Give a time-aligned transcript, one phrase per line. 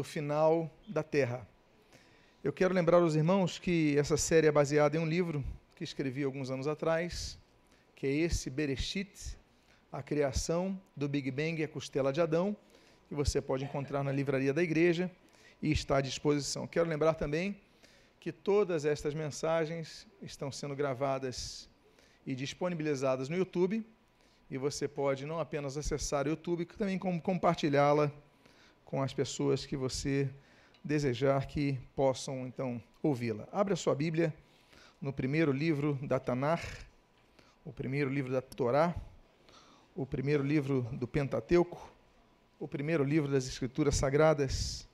[0.00, 1.46] do final da Terra.
[2.42, 5.44] Eu quero lembrar aos irmãos que essa série é baseada em um livro
[5.76, 7.38] que escrevi alguns anos atrás,
[7.94, 9.36] que é esse Bereshit,
[9.92, 12.56] a criação do Big Bang e a costela de Adão,
[13.08, 15.10] que você pode encontrar na livraria da igreja
[15.60, 16.66] e está à disposição.
[16.66, 17.60] Quero lembrar também
[18.18, 21.68] que todas estas mensagens estão sendo gravadas
[22.26, 23.84] e disponibilizadas no YouTube,
[24.50, 28.10] e você pode não apenas acessar o YouTube, também compartilhá-la
[28.90, 30.28] com as pessoas que você
[30.82, 33.48] desejar que possam então ouvi-la.
[33.52, 34.34] Abra sua Bíblia
[35.00, 36.60] no primeiro livro da Tanar,
[37.64, 38.92] o primeiro livro da Torá,
[39.94, 41.88] o primeiro livro do Pentateuco,
[42.58, 44.88] o primeiro livro das Escrituras Sagradas,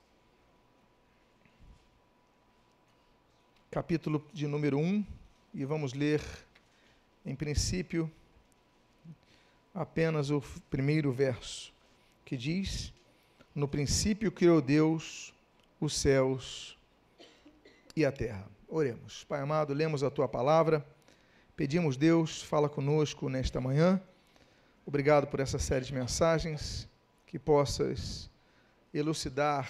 [3.71, 5.03] capítulo de número 1,
[5.55, 6.21] e vamos ler,
[7.25, 8.11] em princípio,
[9.73, 10.39] apenas o
[10.69, 11.73] primeiro verso,
[12.23, 12.93] que diz:
[13.57, 15.33] no princípio criou Deus
[15.81, 16.77] os céus
[17.95, 18.47] e a terra.
[18.67, 19.23] Oremos.
[19.23, 20.85] Pai amado, lemos a tua palavra.
[21.55, 23.99] Pedimos, Deus, fala conosco nesta manhã.
[24.85, 26.87] Obrigado por essa série de mensagens,
[27.25, 28.29] que possas
[28.93, 29.67] elucidar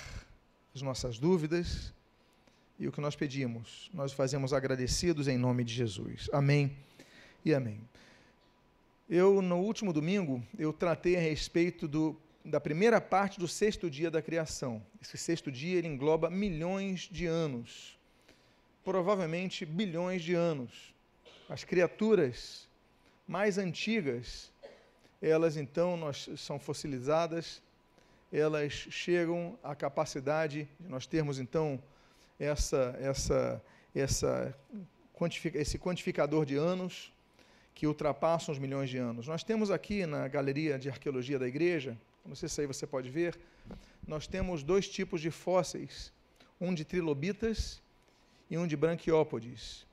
[0.75, 1.94] as nossas dúvidas.
[2.77, 6.29] E o que nós pedimos, nós fazemos agradecidos em nome de Jesus.
[6.33, 6.75] Amém
[7.45, 7.79] e amém.
[9.09, 12.17] Eu, no último domingo, eu tratei a respeito do
[12.48, 14.81] da primeira parte do sexto dia da criação.
[15.02, 18.00] Esse sexto dia ele engloba milhões de anos,
[18.86, 20.95] provavelmente bilhões de anos.
[21.50, 22.68] As criaturas
[23.28, 24.50] mais antigas,
[25.22, 27.62] elas então nós, são fossilizadas,
[28.31, 31.81] elas chegam à capacidade de nós termos então
[32.40, 33.62] essa, essa,
[33.94, 34.56] essa
[35.53, 37.12] esse quantificador de anos
[37.73, 39.28] que ultrapassam os milhões de anos.
[39.28, 43.09] Nós temos aqui na galeria de arqueologia da igreja não sei se aí você pode
[43.09, 43.39] ver,
[44.06, 46.11] nós temos dois tipos de fósseis,
[46.59, 47.81] um de trilobitas
[48.50, 49.86] e um de branquiópodes.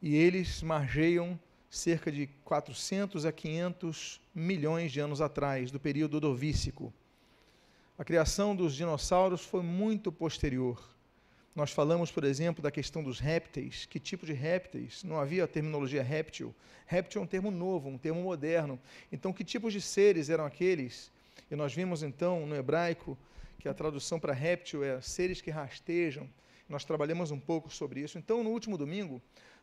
[0.00, 1.38] E eles margeiam
[1.70, 6.92] cerca de 400 a 500 milhões de anos atrás, do período Ordovícico.
[7.98, 10.80] A criação dos dinossauros foi muito posterior.
[11.54, 13.84] Nós falamos, por exemplo, da questão dos répteis.
[13.86, 15.02] Que tipo de répteis?
[15.02, 16.54] Não havia a terminologia réptil.
[16.86, 18.78] Réptil é um termo novo, um termo moderno.
[19.10, 21.10] Então, que tipos de seres eram aqueles
[21.50, 23.16] e nós vimos então no hebraico
[23.58, 26.28] que a tradução para réptil é seres que rastejam.
[26.68, 28.18] Nós trabalhamos um pouco sobre isso.
[28.18, 29.20] Então, no último domingo,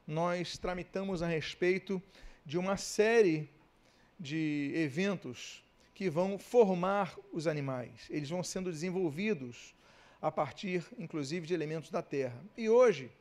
[0.08, 2.02] nós tramitamos a respeito
[2.46, 3.50] de uma série
[4.20, 8.08] de eventos que vão formar os animais.
[8.10, 9.74] Eles vão sendo desenvolvidos
[10.22, 12.44] a partir, inclusive, de elementos da terra.
[12.58, 13.12] E hoje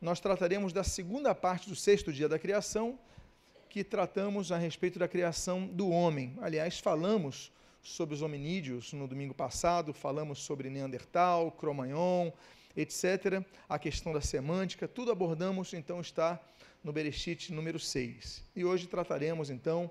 [0.00, 2.98] nós trataremos da segunda parte do sexto dia da criação,
[3.68, 6.36] que tratamos a respeito da criação do homem.
[6.40, 7.52] Aliás, falamos
[7.82, 12.32] sobre os hominídeos no domingo passado, falamos sobre Neandertal, Cro-Magnon,
[12.76, 13.42] etc.
[13.68, 16.40] A questão da semântica, tudo abordamos, então está
[16.82, 18.44] no Bereshit número 6.
[18.54, 19.90] E hoje trataremos, então,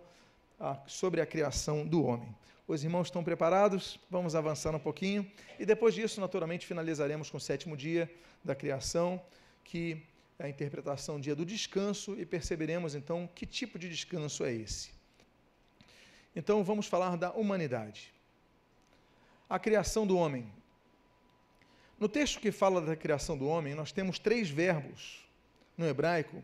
[0.59, 2.33] a, sobre a criação do homem.
[2.67, 3.99] Os irmãos estão preparados?
[4.09, 5.29] Vamos avançar um pouquinho.
[5.57, 8.11] E depois disso, naturalmente, finalizaremos com o sétimo dia
[8.43, 9.21] da criação,
[9.63, 10.03] que
[10.37, 14.96] é a interpretação dia do descanso, e perceberemos, então, que tipo de descanso é esse.
[16.37, 18.13] Então vamos falar da humanidade.
[19.49, 20.47] A criação do homem.
[21.99, 25.27] No texto que fala da criação do homem, nós temos três verbos
[25.75, 26.43] no hebraico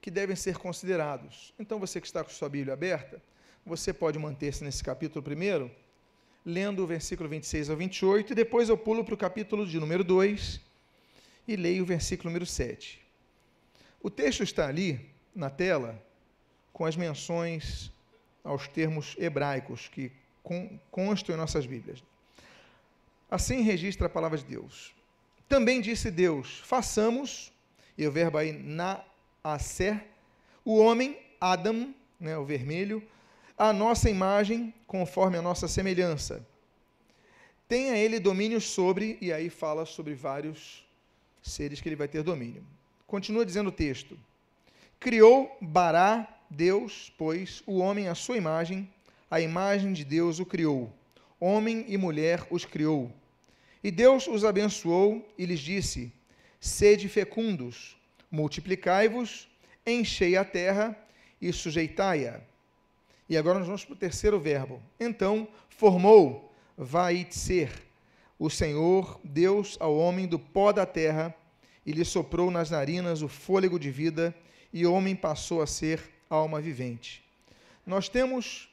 [0.00, 1.52] que devem ser considerados.
[1.58, 3.20] Então você que está com sua Bíblia aberta,
[3.66, 5.70] você pode manter-se nesse capítulo primeiro,
[6.42, 10.02] lendo o versículo 26 ao 28, e depois eu pulo para o capítulo de número
[10.02, 10.58] 2
[11.46, 12.98] e leio o versículo número 7.
[14.02, 16.02] O texto está ali na tela
[16.72, 17.92] com as menções
[18.44, 20.12] aos termos hebraicos que
[20.90, 22.04] constam em nossas Bíblias.
[23.30, 24.94] Assim registra a palavra de Deus.
[25.48, 27.52] Também disse Deus: façamos,
[27.96, 29.02] e o verbo aí na
[29.42, 30.06] acer,
[30.64, 33.02] o homem, Adam, né, o vermelho,
[33.56, 36.46] a nossa imagem, conforme a nossa semelhança.
[37.66, 40.86] Tenha ele domínio sobre, e aí fala sobre vários
[41.42, 42.64] seres que ele vai ter domínio.
[43.06, 44.18] Continua dizendo o texto:
[45.00, 48.88] Criou Bará Deus, pois, o homem à sua imagem,
[49.30, 50.92] a imagem de Deus o criou.
[51.40, 53.12] Homem e mulher os criou.
[53.82, 56.12] E Deus os abençoou e lhes disse:
[56.60, 57.96] Sede fecundos,
[58.30, 59.48] multiplicai-vos,
[59.86, 60.96] enchei a terra
[61.40, 62.40] e sujeitai-a.
[63.28, 64.80] E agora nós vamos para o terceiro verbo.
[64.98, 67.70] Então formou, vai ser,
[68.38, 71.34] o Senhor Deus ao homem do pó da terra
[71.84, 74.34] e lhe soprou nas narinas o fôlego de vida,
[74.72, 77.22] e o homem passou a ser alma vivente.
[77.86, 78.68] Nós temos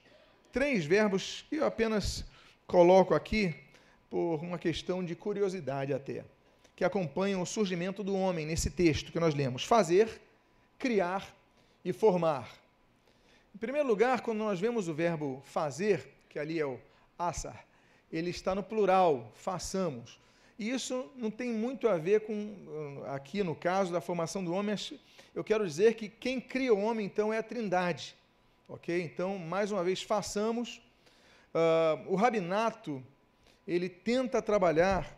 [0.52, 2.26] três verbos que eu apenas
[2.66, 3.56] coloco aqui
[4.10, 6.24] por uma questão de curiosidade até,
[6.76, 10.22] que acompanham o surgimento do homem nesse texto que nós lemos: fazer,
[10.78, 11.34] criar
[11.84, 12.50] e formar.
[13.54, 16.80] Em primeiro lugar, quando nós vemos o verbo fazer, que ali é o
[17.18, 17.66] assar,
[18.12, 20.20] ele está no plural, façamos.
[20.58, 24.76] E isso não tem muito a ver com, aqui no caso da formação do homem,
[25.34, 28.16] eu quero dizer que quem cria o homem, então, é a trindade.
[28.68, 29.02] Ok?
[29.02, 30.82] Então, mais uma vez, façamos.
[31.54, 33.04] Uh, o rabinato,
[33.68, 35.18] ele tenta trabalhar,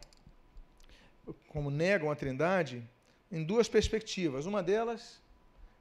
[1.48, 2.84] como negam a trindade,
[3.32, 4.46] em duas perspectivas.
[4.46, 5.20] Uma delas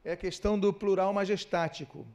[0.04, 2.06] é a questão do plural majestático.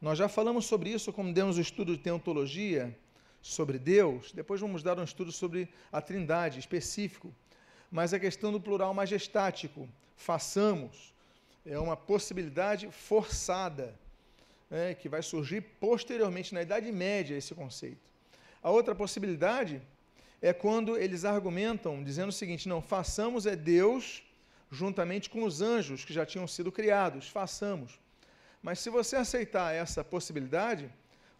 [0.00, 2.96] Nós já falamos sobre isso quando demos o estudo de teontologia,
[3.44, 7.30] sobre Deus, depois vamos dar um estudo sobre a Trindade específico.
[7.90, 9.86] Mas a questão do plural majestático,
[10.16, 11.12] façamos,
[11.66, 13.94] é uma possibilidade forçada,
[14.70, 18.00] né, que vai surgir posteriormente, na Idade Média, esse conceito.
[18.62, 19.82] A outra possibilidade
[20.40, 24.22] é quando eles argumentam, dizendo o seguinte: não, façamos é Deus
[24.70, 28.00] juntamente com os anjos que já tinham sido criados, façamos.
[28.62, 30.90] Mas se você aceitar essa possibilidade,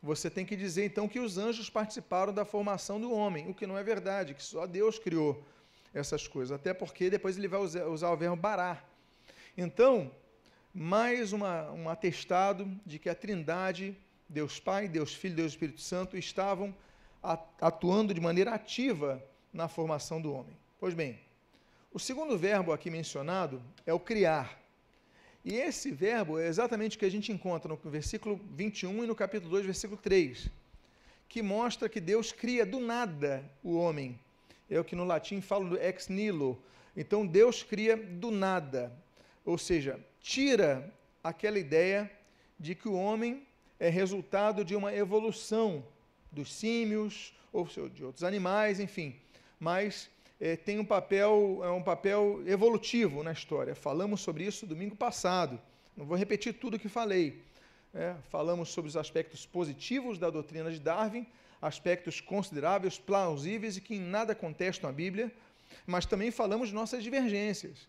[0.05, 3.67] você tem que dizer então que os anjos participaram da formação do homem, o que
[3.67, 5.43] não é verdade, que só Deus criou
[5.95, 8.87] essas coisas, até porque depois ele vai usar o verbo barar.
[9.57, 10.11] Então,
[10.75, 13.97] mais uma, um atestado de que a Trindade,
[14.29, 16.75] Deus Pai, Deus Filho, Deus Espírito Santo, estavam
[17.59, 20.55] atuando de maneira ativa na formação do homem.
[20.79, 21.19] Pois bem,
[21.91, 24.61] o segundo verbo aqui mencionado é o criar.
[25.45, 29.15] E esse verbo é exatamente o que a gente encontra no versículo 21 e no
[29.15, 30.49] capítulo 2, versículo 3,
[31.29, 34.19] que mostra que Deus cria do nada o homem.
[34.71, 36.59] É o que no latim fala do ex nihilo.
[36.97, 38.91] Então Deus cria do nada,
[39.45, 40.91] ou seja, tira
[41.23, 42.11] aquela ideia
[42.59, 43.47] de que o homem
[43.79, 45.85] é resultado de uma evolução
[46.33, 49.15] dos símios ou de outros animais, enfim,
[49.61, 50.09] mas
[50.41, 53.75] é, tem um papel, é um papel evolutivo na história.
[53.75, 55.61] Falamos sobre isso domingo passado.
[55.97, 57.43] Não vou repetir tudo o que falei.
[57.95, 61.27] É, falamos sobre os aspectos positivos da doutrina de Darwin,
[61.63, 65.33] aspectos consideráveis, plausíveis e que em nada contestam a Bíblia,
[65.87, 67.89] mas também falamos de nossas divergências.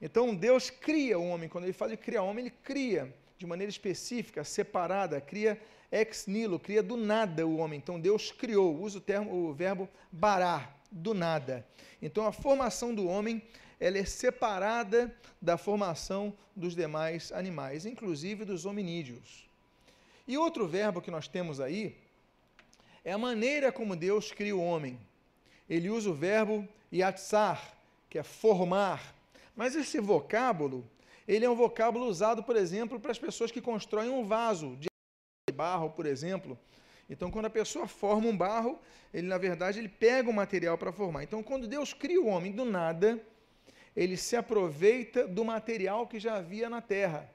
[0.00, 3.46] Então, Deus cria o homem, quando ele fala de criar o homem, ele cria de
[3.46, 5.60] maneira específica, separada, cria
[5.90, 7.78] ex nihilo, cria do nada o homem.
[7.78, 11.66] Então, Deus criou, usa o, termo, o verbo barar, do nada.
[12.00, 13.42] Então a formação do homem
[13.78, 19.48] ela é separada da formação dos demais animais, inclusive dos hominídeos.
[20.28, 21.96] E outro verbo que nós temos aí
[23.04, 25.00] é a maneira como Deus cria o homem.
[25.68, 27.74] Ele usa o verbo yatsar,
[28.10, 29.14] que é formar.
[29.56, 30.88] Mas esse vocábulo,
[31.26, 34.88] ele é um vocábulo usado, por exemplo, para as pessoas que constroem um vaso de
[35.54, 36.58] barro, por exemplo,
[37.10, 38.78] então, quando a pessoa forma um barro,
[39.12, 41.24] ele na verdade ele pega o material para formar.
[41.24, 43.20] Então, quando Deus cria o homem do nada,
[43.96, 47.28] ele se aproveita do material que já havia na terra,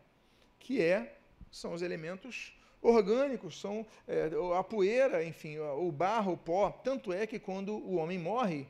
[0.58, 1.18] que é
[1.52, 6.70] são os elementos orgânicos, são é, a poeira, enfim, o barro, o pó.
[6.70, 8.66] Tanto é que quando o homem morre,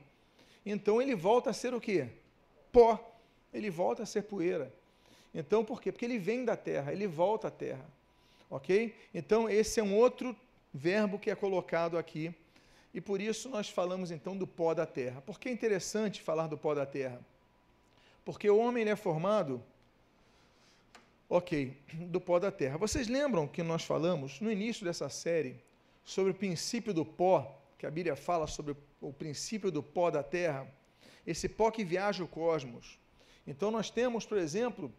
[0.64, 2.08] então ele volta a ser o quê?
[2.72, 3.12] Pó.
[3.54, 4.72] Ele volta a ser poeira.
[5.32, 5.92] Então, por quê?
[5.92, 7.84] Porque ele vem da terra, ele volta à terra.
[8.50, 8.94] Ok?
[9.14, 10.36] Então, esse é um outro
[10.76, 12.34] verbo que é colocado aqui.
[12.92, 15.20] E por isso nós falamos então do pó da terra.
[15.22, 17.20] Por que é interessante falar do pó da terra?
[18.24, 19.62] Porque o homem é formado,
[21.28, 22.76] ok, do pó da terra.
[22.76, 25.56] Vocês lembram que nós falamos no início dessa série
[26.04, 30.22] sobre o princípio do pó, que a Bíblia fala sobre o princípio do pó da
[30.22, 30.66] terra?
[31.26, 32.98] Esse pó que viaja o cosmos.
[33.46, 34.92] Então nós temos, por exemplo,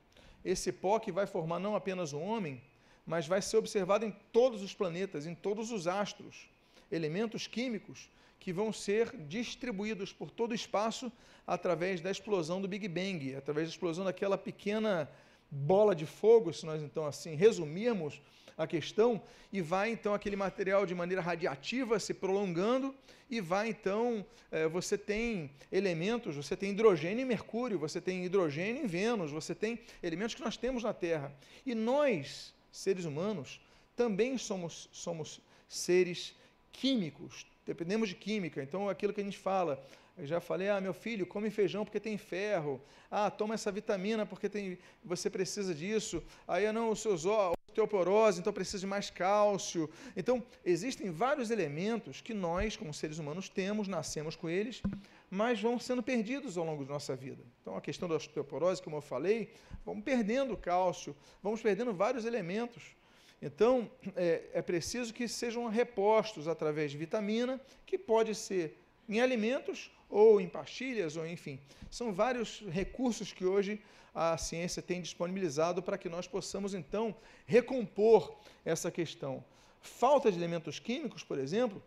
[0.44, 2.62] esse pó que vai formar não apenas o homem,
[3.08, 6.50] mas vai ser observado em todos os planetas, em todos os astros,
[6.92, 11.12] elementos químicos que vão ser distribuídos por todo o espaço
[11.46, 15.10] através da explosão do Big Bang, através da explosão daquela pequena
[15.50, 18.22] bola de fogo, se nós então assim resumirmos
[18.58, 19.22] a questão,
[19.54, 22.94] e vai então aquele material de maneira radiativa se prolongando,
[23.30, 28.84] e vai então, é, você tem elementos, você tem hidrogênio em Mercúrio, você tem hidrogênio
[28.84, 31.32] em Vênus, você tem elementos que nós temos na Terra.
[31.66, 33.60] E nós, seres humanos,
[33.96, 36.36] também somos, somos seres
[36.72, 38.62] químicos, dependemos de química.
[38.62, 39.84] Então, aquilo que a gente fala,
[40.18, 42.82] eu já falei, ah, meu filho, come feijão porque tem ferro.
[43.10, 46.24] Ah, toma essa vitamina porque tem, você precisa disso.
[46.48, 49.90] Aí, ah, não, os seus osteoporose, então precisa de mais cálcio.
[50.16, 54.82] Então, existem vários elementos que nós, como seres humanos, temos, nascemos com eles,
[55.30, 57.44] mas vão sendo perdidos ao longo de nossa vida.
[57.62, 59.54] Então, a questão da osteoporose, como eu falei,
[59.86, 62.96] vamos perdendo cálcio, vamos perdendo vários elementos.
[63.42, 69.92] Então, é, é preciso que sejam repostos através de vitamina, que pode ser em alimentos
[70.10, 71.60] ou em pastilhas, ou enfim.
[71.92, 73.82] São vários recursos que hoje
[74.16, 77.16] a ciência tem disponibilizado para que nós possamos, então,
[77.46, 79.44] recompor essa questão.
[79.80, 81.84] Falta de elementos químicos, por exemplo,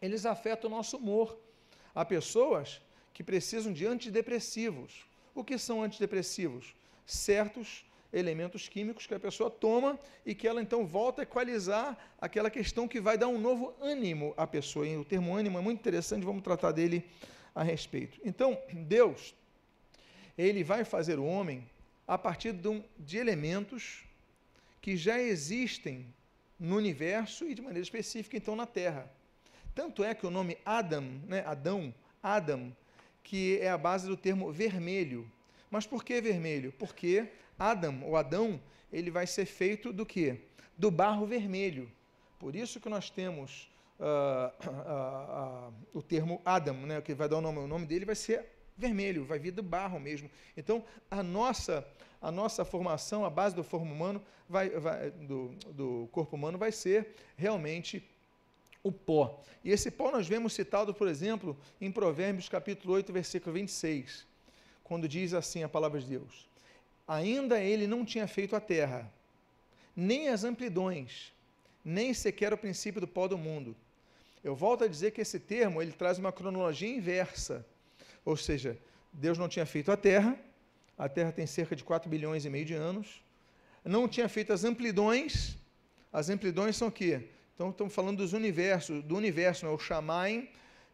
[0.00, 1.36] eles afetam o nosso humor.
[1.96, 2.82] Há pessoas
[3.14, 5.06] que precisam de antidepressivos.
[5.34, 6.74] O que são antidepressivos?
[7.06, 12.50] Certos elementos químicos que a pessoa toma e que ela então volta a equalizar aquela
[12.50, 14.86] questão que vai dar um novo ânimo à pessoa.
[14.86, 17.02] E o termo ânimo é muito interessante, vamos tratar dele
[17.54, 18.20] a respeito.
[18.22, 19.34] Então, Deus,
[20.36, 21.66] ele vai fazer o homem
[22.06, 24.04] a partir de, de elementos
[24.82, 26.06] que já existem
[26.60, 29.10] no universo e de maneira específica então na Terra.
[29.76, 32.74] Tanto é que o nome Adam, né, Adão, Adam,
[33.22, 35.30] que é a base do termo vermelho.
[35.70, 36.72] Mas por que vermelho?
[36.72, 37.28] Porque
[37.58, 38.58] Adam, ou Adão,
[38.90, 40.40] ele vai ser feito do que?
[40.78, 41.92] Do barro vermelho.
[42.38, 47.36] Por isso que nós temos uh, uh, uh, o termo Adam, né, que vai dar
[47.36, 48.46] o nome, o nome dele vai ser
[48.78, 50.30] vermelho, vai vir do barro mesmo.
[50.56, 51.86] Então, a nossa,
[52.22, 53.62] a nossa formação, a base do
[54.48, 58.02] vai, vai, do, do corpo humano vai ser realmente
[58.86, 59.42] o pó.
[59.64, 64.24] E esse pó nós vemos citado, por exemplo, em Provérbios capítulo 8, versículo 26,
[64.84, 66.48] quando diz assim a palavra de Deus:
[67.06, 69.10] ainda ele não tinha feito a terra,
[69.94, 71.32] nem as amplidões,
[71.84, 73.74] nem sequer o princípio do pó do mundo.
[74.44, 77.66] Eu volto a dizer que esse termo ele traz uma cronologia inversa,
[78.24, 78.78] ou seja,
[79.12, 80.38] Deus não tinha feito a terra,
[80.96, 83.20] a terra tem cerca de 4 bilhões e meio de anos,
[83.84, 85.56] não tinha feito as amplidões,
[86.12, 87.30] as amplidões são o quê?
[87.56, 90.46] Então, estamos falando dos universos, do universo, é o Shamaim,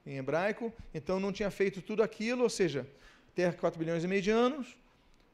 [0.06, 2.86] em hebraico, então não tinha feito tudo aquilo, ou seja,
[3.34, 4.76] Terra 4 bilhões e meio de anos,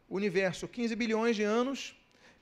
[0.09, 1.95] universo 15 bilhões de anos,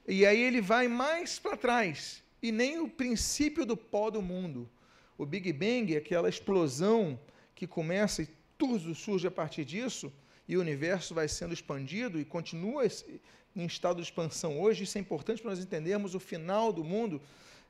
[0.07, 4.71] e aí ele vai mais para trás, e nem o princípio do pó do mundo.
[5.19, 7.19] O Big Bang, aquela explosão
[7.57, 10.13] que começa e tudo surge a partir disso,
[10.47, 12.85] e o universo vai sendo expandido e continua
[13.57, 14.85] em estado de expansão hoje.
[14.85, 17.21] Isso é importante para nós entendermos o final do mundo,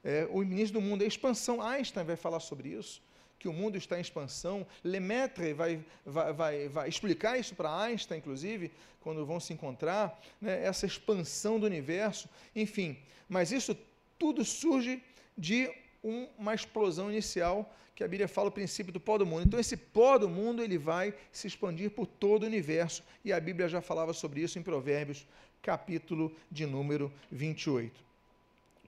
[0.06, 1.60] é, o início do mundo, a expansão.
[1.60, 3.02] Einstein vai falar sobre isso
[3.40, 4.64] que o mundo está em expansão.
[4.84, 8.70] Lemaitre vai, vai, vai, vai explicar isso para Einstein, inclusive,
[9.00, 12.96] quando vão se encontrar, né, essa expansão do universo, enfim.
[13.28, 13.76] Mas isso
[14.16, 15.02] tudo surge
[15.36, 15.68] de
[16.04, 19.44] um, uma explosão inicial, que a Bíblia fala o princípio do pó do mundo.
[19.44, 23.40] Então, esse pó do mundo ele vai se expandir por todo o universo, e a
[23.40, 25.26] Bíblia já falava sobre isso em Provérbios,
[25.60, 28.04] capítulo de número 28.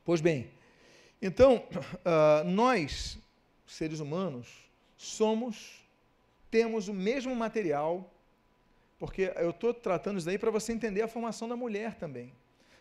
[0.04, 0.48] Pois bem,
[1.20, 3.18] então, uh, nós
[3.68, 4.48] seres humanos,
[4.96, 5.84] somos,
[6.50, 8.10] temos o mesmo material,
[8.98, 12.32] porque eu estou tratando isso daí para você entender a formação da mulher também,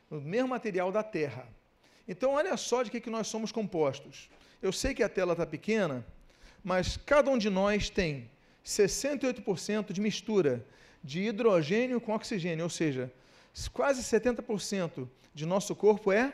[0.10, 1.48] o mesmo material da Terra.
[2.08, 4.30] Então, olha só de que, que nós somos compostos.
[4.62, 6.06] Eu sei que a tela está pequena,
[6.64, 8.30] mas cada um de nós tem
[8.66, 10.66] 68% de mistura
[11.04, 13.12] de hidrogênio com oxigênio, ou seja,
[13.74, 16.34] quase 70% de nosso corpo é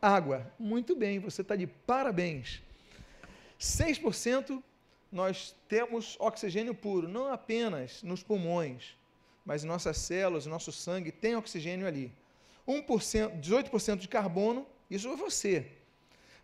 [0.00, 0.52] água.
[0.58, 2.62] Muito bem, você está de parabéns.
[3.58, 4.62] 6%
[5.12, 8.96] nós temos oxigênio puro, não apenas nos pulmões,
[9.44, 12.12] mas nossas células, nosso sangue tem oxigênio ali.
[12.66, 15.66] 1%, 18% de carbono, isso é você.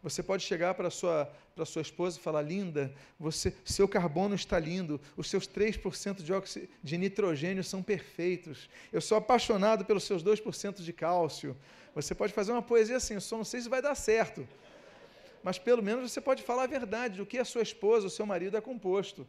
[0.08, 4.58] Você pode chegar para sua para sua esposa e falar: "Linda, você, seu carbono está
[4.58, 8.68] lindo, os seus 3% de, oxi, de nitrogênio são perfeitos.
[8.92, 11.56] Eu sou apaixonado pelos seus 2% de cálcio."
[11.94, 14.46] Você pode fazer uma poesia assim, eu só não sei se vai dar certo
[15.46, 18.26] mas pelo menos você pode falar a verdade do que a sua esposa, o seu
[18.26, 19.24] marido é composto.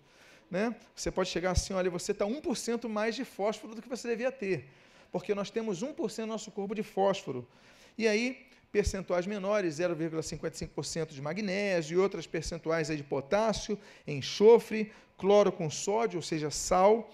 [0.50, 0.76] Né?
[0.96, 4.32] Você pode chegar assim, olha, você está 1% mais de fósforo do que você devia
[4.32, 4.68] ter,
[5.12, 7.48] porque nós temos 1% no nosso corpo de fósforo.
[7.96, 15.50] E aí, percentuais menores, 0,55% de magnésio e outras percentuais aí de potássio, enxofre, cloro
[15.52, 17.10] com sódio, ou seja, sal,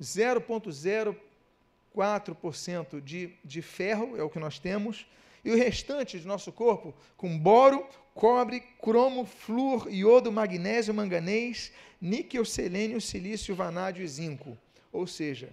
[0.00, 5.06] 0,04% de, de ferro, é o que nós temos,
[5.44, 12.44] e o restante do nosso corpo com boro, cobre, cromo, flúor, iodo, magnésio, manganês, níquel,
[12.44, 14.58] selênio, silício, vanádio e zinco.
[14.92, 15.50] Ou seja,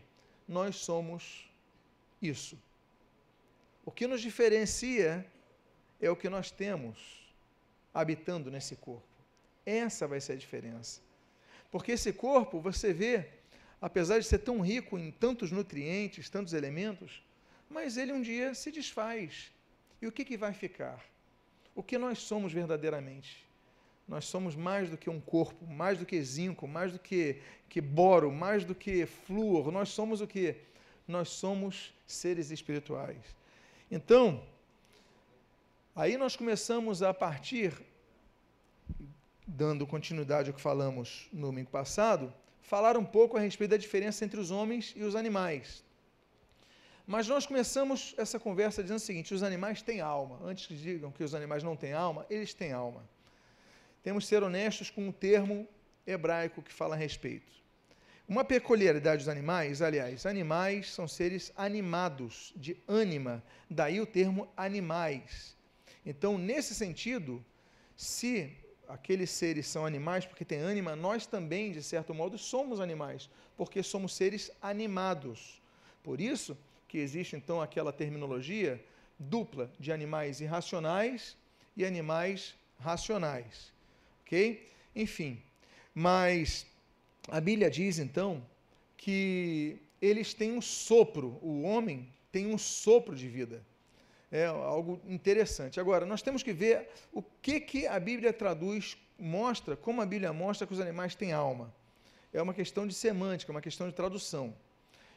[0.48, 1.50] nós somos
[2.22, 2.58] isso.
[3.86, 5.26] O que nos diferencia
[6.02, 6.98] é o que nós temos
[7.94, 9.08] habitando nesse corpo.
[9.66, 11.02] Essa vai ser a diferença.
[11.72, 13.28] Porque esse corpo, você vê,
[13.82, 17.22] apesar de ser tão rico em tantos nutrientes, tantos elementos,
[17.70, 19.52] mas ele um dia se desfaz.
[20.02, 21.04] E o que, que vai ficar?
[21.78, 23.46] o que nós somos verdadeiramente.
[24.08, 27.40] Nós somos mais do que um corpo, mais do que zinco, mais do que,
[27.70, 29.72] que boro, mais do que flúor.
[29.72, 30.56] Nós somos o que?
[31.08, 33.20] Nós somos seres espirituais.
[33.92, 34.44] Então,
[35.98, 37.74] aí nós começamos a partir
[39.48, 44.24] dando continuidade ao que falamos no domingo passado, falar um pouco a respeito da diferença
[44.24, 45.84] entre os homens e os animais.
[47.08, 50.40] Mas nós começamos essa conversa dizendo o seguinte: os animais têm alma.
[50.44, 53.04] Antes que digam que os animais não têm alma, eles têm alma.
[54.04, 55.68] Temos que ser honestos com o termo
[56.06, 57.52] hebraico que fala a respeito.
[58.28, 65.57] Uma peculiaridade dos animais, aliás, animais são seres animados, de ânima, daí o termo animais.
[66.08, 67.44] Então, nesse sentido,
[67.94, 68.50] se
[68.88, 73.84] aqueles seres são animais porque têm ânima, nós também, de certo modo, somos animais, porque
[73.84, 75.62] somos seres animados.
[76.02, 78.82] Por isso que existe então aquela terminologia
[79.20, 81.36] dupla de animais irracionais
[81.76, 83.74] e animais racionais.
[84.22, 84.66] OK?
[84.96, 85.42] Enfim,
[85.94, 86.66] mas
[87.28, 88.42] a Bíblia diz então
[88.96, 93.62] que eles têm um sopro, o homem tem um sopro de vida.
[94.32, 95.80] É algo interessante.
[95.80, 100.34] Agora, nós temos que ver o que, que a Bíblia traduz, mostra, como a Bíblia
[100.34, 101.74] mostra que os animais têm alma.
[102.34, 104.54] É uma questão de semântica, uma questão de tradução.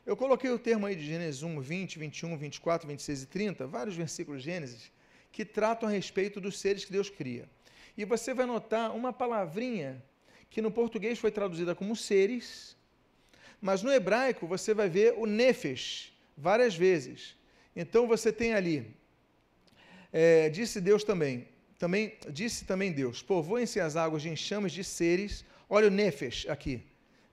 [0.07, 3.97] Eu coloquei o termo aí de Gênesis 1, 20, 21, 24, 26 e 30, vários
[3.97, 4.91] versículos de Gênesis,
[5.31, 7.49] que tratam a respeito dos seres que Deus cria.
[7.97, 10.03] E você vai notar uma palavrinha
[10.49, 12.77] que no português foi traduzida como seres,
[13.61, 17.37] mas no hebraico você vai ver o nefesh várias vezes.
[17.77, 18.97] Então você tem ali,
[20.13, 21.47] é, disse Deus também,
[21.79, 26.83] também disse também Deus, povoem-se as águas de enxames de seres, olha o nefesh aqui,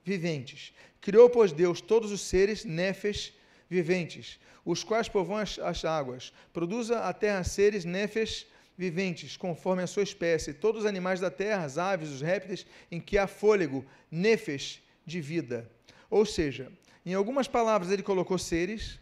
[0.04, 0.72] viventes.
[1.00, 3.32] Criou, pois, Deus todos os seres, nefesh,
[3.68, 6.32] viventes, os quais povoam as, as águas.
[6.52, 11.64] Produza a terra seres, nefesh, viventes, conforme a sua espécie, todos os animais da terra,
[11.64, 15.68] as aves, os répteis, em que há fôlego, nefes de vida.
[16.08, 16.70] Ou seja,
[17.04, 19.00] em algumas palavras ele colocou seres,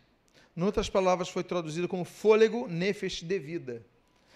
[0.57, 3.85] em outras palavras foi traduzido como fôlego, nefes de vida.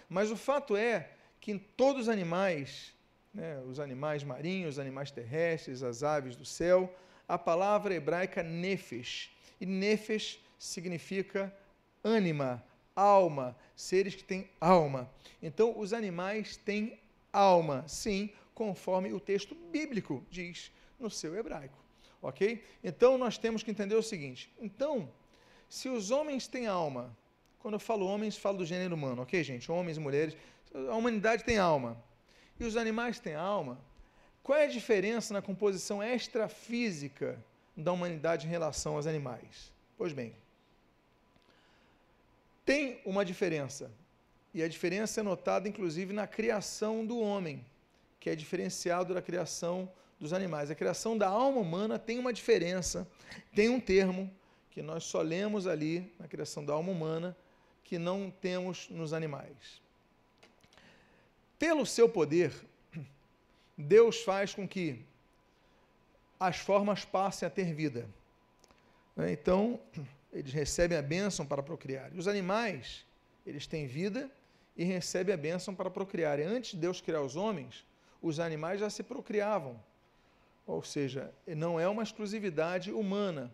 [0.09, 1.11] Mas o fato é
[1.41, 2.93] que em todos os animais,
[3.33, 6.95] né, os animais marinhos, os animais terrestres, as aves do céu,
[7.27, 9.31] a palavra hebraica nefes.
[9.61, 11.55] E nefes significa
[12.05, 12.63] ânima,
[12.95, 15.11] alma, seres que têm alma.
[15.43, 16.99] Então, os animais têm
[17.33, 21.79] alma, sim, conforme o texto bíblico diz no seu hebraico.
[22.21, 22.63] Ok?
[22.85, 25.11] Então, nós temos que entender o seguinte: então,
[25.71, 27.17] se os homens têm alma,
[27.61, 29.71] quando eu falo homens, falo do gênero humano, ok, gente?
[29.71, 30.37] Homens mulheres,
[30.75, 31.97] a humanidade tem alma.
[32.59, 33.79] E os animais têm alma.
[34.43, 37.39] Qual é a diferença na composição extrafísica
[37.77, 39.73] da humanidade em relação aos animais?
[39.97, 40.35] Pois bem,
[42.67, 43.93] tem uma diferença.
[44.53, 47.65] E a diferença é notada, inclusive, na criação do homem,
[48.19, 50.69] que é diferenciado da criação dos animais.
[50.69, 53.07] A criação da alma humana tem uma diferença,
[53.55, 54.29] tem um termo
[54.71, 57.37] que nós só lemos ali na criação da alma humana,
[57.85, 59.83] que não temos nos animais.
[61.59, 62.53] Pelo seu poder,
[63.77, 65.05] Deus faz com que
[66.39, 68.09] as formas passem a ter vida.
[69.31, 69.79] Então,
[70.33, 72.15] eles recebem a bênção para procriar.
[72.15, 73.05] E os animais,
[73.45, 74.31] eles têm vida
[74.77, 76.39] e recebem a bênção para procriar.
[76.39, 77.85] E antes de Deus criar os homens,
[78.23, 79.79] os animais já se procriavam.
[80.67, 83.53] Ou seja, não é uma exclusividade humana.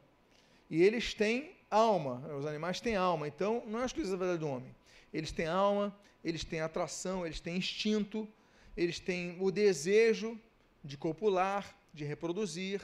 [0.69, 4.75] E eles têm alma, os animais têm alma, então não é exclusividade do homem.
[5.13, 8.29] Eles têm alma, eles têm atração, eles têm instinto,
[8.77, 10.39] eles têm o desejo
[10.83, 12.81] de copular, de reproduzir,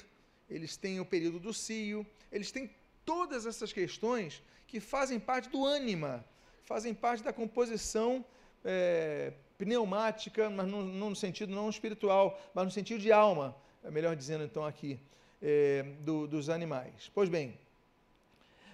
[0.48, 2.70] eles têm o período do cio, eles têm
[3.04, 6.24] todas essas questões que fazem parte do ânima,
[6.62, 8.24] fazem parte da composição
[8.64, 14.44] é, pneumática, mas no sentido não espiritual, mas no sentido de alma, é melhor dizendo
[14.44, 14.98] então aqui,
[15.40, 17.10] é, do, dos animais.
[17.14, 17.58] Pois bem,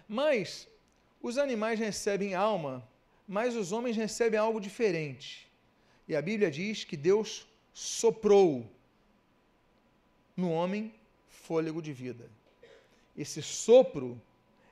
[0.09, 0.67] mas
[1.21, 2.87] os animais recebem alma,
[3.27, 5.47] mas os homens recebem algo diferente.
[6.09, 8.71] E a Bíblia diz que Deus soprou
[10.35, 10.95] no homem
[11.29, 12.31] fôlego de vida.
[13.17, 14.21] Esse sopro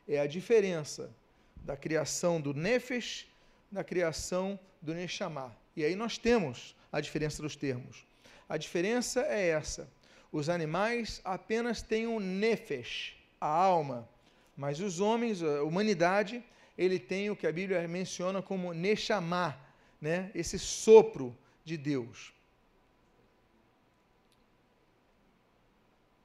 [0.09, 1.15] é a diferença
[1.57, 3.27] da criação do Nefesh
[3.71, 5.55] da criação do Neshama.
[5.75, 8.07] E aí nós temos a diferença dos termos.
[8.49, 9.89] A diferença é essa.
[10.33, 14.09] Os animais apenas têm um Nefesh, a alma,
[14.57, 16.43] mas os homens, a humanidade,
[16.77, 19.59] ele tem o que a Bíblia menciona como Neshama,
[20.01, 20.31] né?
[20.35, 22.33] esse sopro de Deus.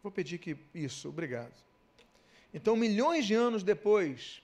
[0.02, 1.54] Vou pedir que isso, obrigado.
[2.54, 4.41] Então, milhões de anos depois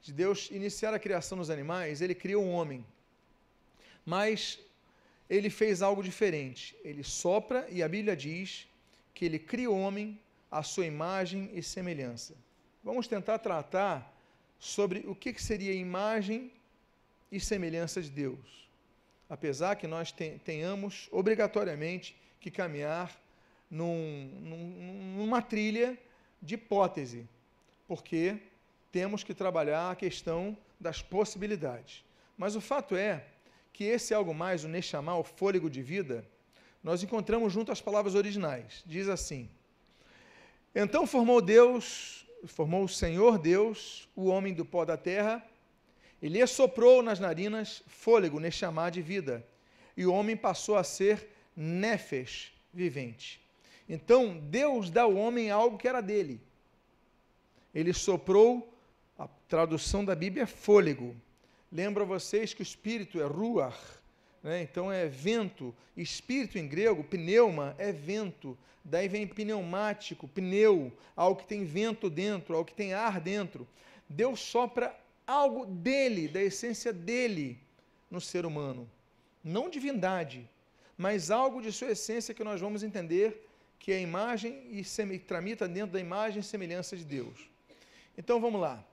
[0.00, 2.84] de Deus iniciar a criação dos animais, ele criou um homem.
[4.04, 4.58] Mas
[5.28, 6.76] ele fez algo diferente.
[6.82, 8.68] Ele sopra e a Bíblia diz
[9.14, 10.20] que ele cria o homem
[10.50, 12.34] à sua imagem e semelhança.
[12.84, 14.14] Vamos tentar tratar
[14.58, 16.52] sobre o que seria imagem
[17.32, 18.68] e semelhança de Deus.
[19.28, 20.12] Apesar que nós
[20.44, 23.18] tenhamos obrigatoriamente que caminhar
[23.70, 25.98] num, num, numa trilha
[26.42, 27.26] de hipótese,
[27.88, 28.36] porque
[28.92, 32.04] temos que trabalhar a questão das possibilidades.
[32.36, 33.24] Mas o fato é
[33.72, 36.22] que esse algo mais, o Neshama, o fôlego de vida,
[36.82, 38.82] nós encontramos junto às palavras originais.
[38.84, 39.48] Diz assim:
[40.74, 45.44] Então formou Deus, formou o Senhor Deus, o homem do pó da terra,
[46.20, 49.46] e lhe soprou nas narinas fôlego, Neshama de vida,
[49.96, 53.40] e o homem passou a ser Nefesh, vivente.
[53.88, 56.40] Então, Deus dá ao homem algo que era dele.
[57.74, 58.72] Ele soprou,
[59.18, 61.14] a tradução da Bíblia é fôlego.
[61.70, 63.78] Lembro a vocês que o espírito é ruach,
[64.44, 64.62] né?
[64.62, 65.74] então é vento.
[65.96, 68.56] Espírito em grego, pneuma, é vento.
[68.84, 73.66] Daí vem pneumático, pneu, algo que tem vento dentro, algo que tem ar dentro.
[74.06, 74.94] Deus sopra
[75.26, 77.58] algo dele, da essência dele,
[78.10, 78.88] no ser humano.
[79.42, 80.48] Não divindade,
[80.98, 85.66] mas algo de sua essência que nós vamos entender que é a imagem e tramita
[85.66, 87.48] dentro da imagem e semelhança de Deus.
[88.16, 88.84] Então vamos lá.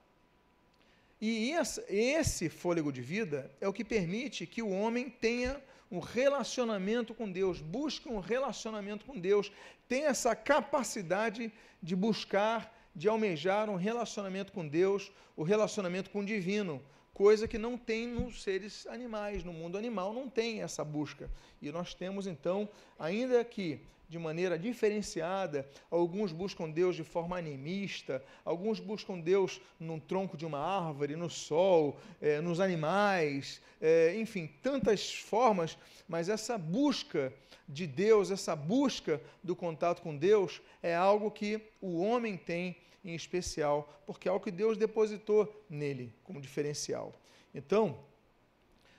[1.24, 1.54] E
[1.88, 7.30] esse fôlego de vida é o que permite que o homem tenha um relacionamento com
[7.30, 9.52] Deus, busque um relacionamento com Deus,
[9.86, 16.24] tenha essa capacidade de buscar, de almejar um relacionamento com Deus, o relacionamento com o
[16.24, 16.82] divino,
[17.14, 21.30] coisa que não tem nos seres animais, no mundo animal não tem essa busca.
[21.60, 23.80] E nós temos então, ainda que
[24.12, 30.44] de maneira diferenciada, alguns buscam Deus de forma animista, alguns buscam Deus num tronco de
[30.44, 37.32] uma árvore, no sol, é, nos animais, é, enfim, tantas formas, mas essa busca
[37.66, 43.14] de Deus, essa busca do contato com Deus, é algo que o homem tem em
[43.14, 47.14] especial, porque é algo que Deus depositou nele como diferencial.
[47.54, 47.98] Então,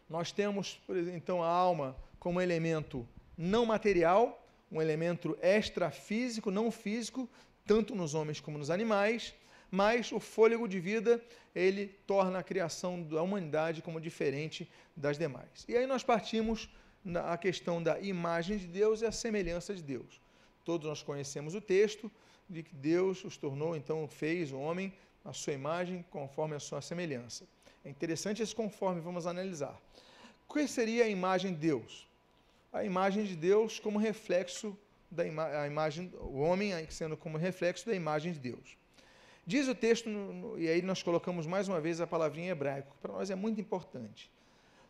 [0.10, 4.43] nós temos, por exemplo, então, a alma como elemento não material,
[4.74, 7.30] um elemento extrafísico, não físico,
[7.66, 9.34] tanto nos homens como nos animais,
[9.70, 11.24] mas o fôlego de vida,
[11.56, 15.64] ele torna a criação da humanidade como diferente das demais.
[15.68, 16.70] E aí nós partimos
[17.06, 20.20] na questão da imagem de Deus e a semelhança de Deus.
[20.66, 22.12] Todos nós conhecemos o texto,
[22.50, 26.82] de que Deus os tornou, então fez o homem a sua imagem conforme a sua
[26.82, 27.48] semelhança.
[27.86, 29.80] É interessante esse conforme, vamos analisar.
[30.48, 32.08] Qual seria a imagem de Deus?
[32.74, 34.76] A imagem de Deus como reflexo
[35.12, 38.76] da ima a imagem, o homem sendo como reflexo da imagem de Deus.
[39.46, 40.10] Diz o texto,
[40.58, 43.36] e aí nós colocamos mais uma vez a palavrinha em hebraico, que para nós é
[43.36, 44.32] muito importante.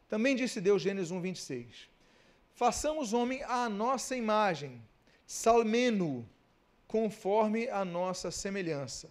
[0.08, 1.90] Também disse Deus, Gênesis 1, 26.
[2.54, 4.82] Façamos homem à nossa imagem,
[5.26, 6.28] salmeno,
[6.88, 9.10] conforme a nossa semelhança.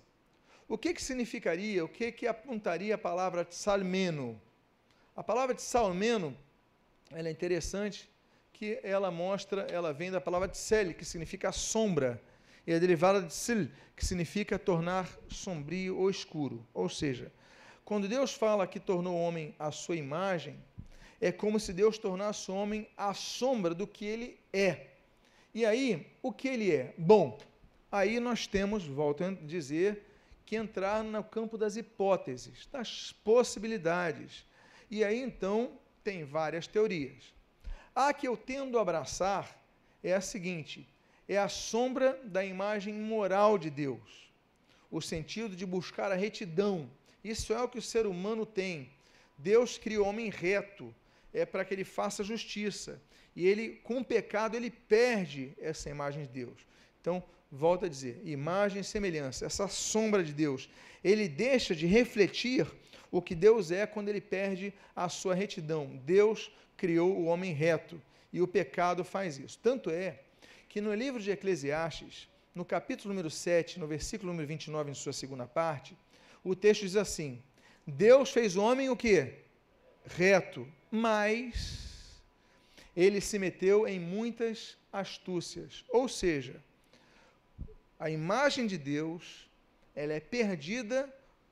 [0.69, 4.41] O que, que significaria, o que, que apontaria a palavra salmeno?
[5.15, 6.35] A palavra de salmeno,
[7.11, 8.09] ela é interessante,
[8.62, 12.22] que ela mostra, ela vem da palavra tsel, que significa sombra,
[12.64, 16.64] e é derivada de sil, que significa tornar sombrio ou escuro.
[16.72, 17.33] Ou seja,
[17.85, 20.57] quando Deus fala que tornou o homem à sua imagem,
[21.20, 24.90] é como se Deus tornasse o homem à sombra do que ele é.
[25.53, 26.94] E aí, o que ele é?
[26.96, 27.37] Bom,
[27.90, 30.07] aí nós temos, volto a dizer,
[30.46, 34.46] que entrar no campo das hipóteses, das possibilidades.
[34.88, 35.72] E aí então
[36.05, 37.42] tem várias teorias.
[37.95, 39.61] A que eu tendo a abraçar
[40.03, 40.89] é a seguinte:
[41.29, 44.31] é a sombra da imagem moral de Deus,
[44.91, 46.89] o sentido de buscar a retidão.
[47.23, 48.91] Isso é o que o ser humano tem.
[49.39, 50.95] Deus criou o homem reto,
[51.33, 53.01] é para que ele faça justiça.
[53.35, 56.67] E ele, com o pecado, ele perde essa imagem de Deus.
[57.01, 60.69] Então, volta a dizer, imagem e semelhança, essa sombra de Deus,
[61.03, 62.67] ele deixa de refletir
[63.11, 66.01] o que Deus é quando ele perde a sua retidão.
[66.05, 66.51] Deus
[66.83, 69.57] criou o homem reto e o pecado faz isso.
[69.62, 70.18] Tanto é
[70.68, 75.12] que no livro de Eclesiastes, no capítulo número 7, no versículo número 29, em sua
[75.12, 75.97] segunda parte,
[76.42, 77.40] o texto diz assim:
[77.87, 79.35] Deus fez o homem o quê?
[80.05, 82.21] Reto, mas
[82.97, 85.85] ele se meteu em muitas astúcias.
[85.88, 86.61] Ou seja,
[87.97, 89.49] a imagem de Deus,
[89.95, 91.09] ela é perdida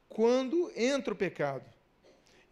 [0.08, 1.64] quando entra o pecado.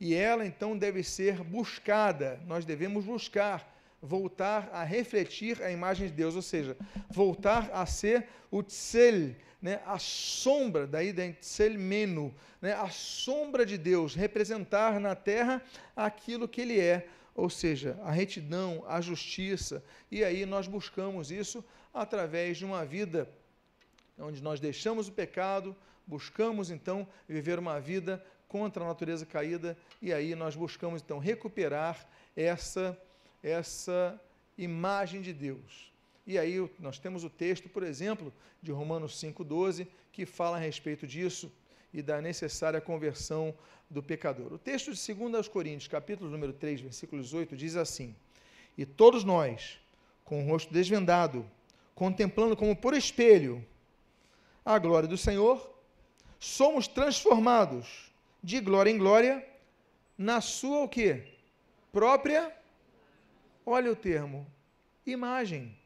[0.01, 2.41] E ela então deve ser buscada.
[2.47, 6.77] Nós devemos buscar voltar a refletir a imagem de Deus, ou seja,
[7.11, 12.33] voltar a ser o tsel, né, a sombra, daí da tselmeno,
[12.63, 15.61] né, a sombra de Deus, representar na terra
[15.97, 19.83] aquilo que ele é, ou seja, a retidão, a justiça.
[20.11, 23.29] E aí nós buscamos isso através de uma vida
[24.17, 30.13] onde nós deixamos o pecado, buscamos então viver uma vida contra a natureza caída e
[30.13, 32.99] aí nós buscamos então recuperar essa
[33.43, 34.21] essa
[34.57, 35.93] imagem de Deus.
[36.27, 38.33] E aí nós temos o texto, por exemplo,
[38.63, 41.51] de Romanos 5,12, que fala a respeito disso
[41.95, 43.55] e da necessária conversão
[43.89, 44.53] do pecador.
[44.53, 48.15] O texto de 2 Coríntios, capítulo número 3, versículo 18, diz assim:
[48.77, 49.79] E todos nós,
[50.25, 51.49] com o rosto desvendado,
[51.95, 53.65] contemplando como por espelho
[54.65, 55.75] a glória do Senhor,
[56.39, 58.08] somos transformados
[58.43, 59.47] de glória em glória
[60.17, 61.25] na sua o quê?
[61.93, 62.55] Própria,
[63.65, 64.47] olha o termo,
[65.07, 65.77] imagem,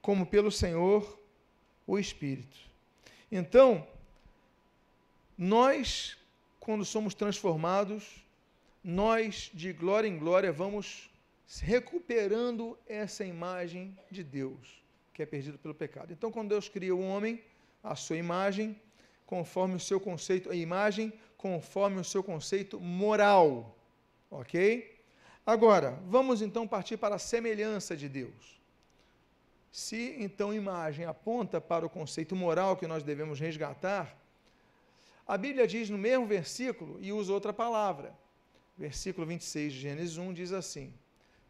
[0.00, 1.18] como pelo Senhor
[1.86, 2.56] o Espírito.
[3.30, 3.86] Então,
[5.36, 6.16] nós,
[6.58, 8.24] quando somos transformados,
[8.82, 11.10] nós de glória em glória vamos
[11.60, 14.82] recuperando essa imagem de Deus,
[15.14, 16.12] que é perdido pelo pecado.
[16.12, 17.42] Então, quando Deus cria o homem,
[17.82, 18.80] a sua imagem,
[19.26, 23.74] conforme o seu conceito, a imagem conforme o seu conceito moral.
[24.30, 24.98] Ok?
[25.46, 28.60] Agora, vamos então partir para a semelhança de Deus.
[29.72, 34.14] Se então imagem aponta para o conceito moral que nós devemos resgatar,
[35.26, 38.12] a Bíblia diz no mesmo versículo e usa outra palavra.
[38.76, 40.92] Versículo 26 de Gênesis 1 diz assim: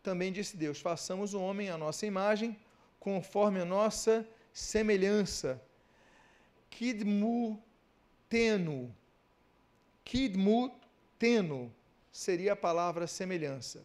[0.03, 2.57] Também disse Deus: Façamos o homem à nossa imagem,
[3.01, 5.63] conforme a nossa semelhança.
[6.71, 7.63] Kidmu
[8.29, 8.95] teno.
[10.09, 10.75] Kidmu
[11.19, 11.71] teno
[12.11, 13.85] seria a palavra semelhança.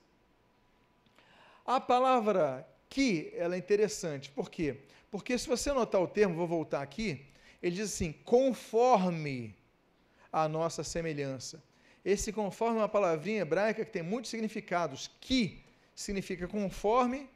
[1.65, 4.31] A palavra que, ela é interessante.
[4.31, 4.77] Por quê?
[5.11, 7.25] Porque se você notar o termo, vou voltar aqui,
[7.61, 9.53] ele diz assim, conforme
[10.31, 11.61] a nossa semelhança.
[12.05, 15.11] Esse conforme é uma palavrinha hebraica que tem muitos significados.
[15.19, 15.61] Que
[15.93, 17.29] significa conforme,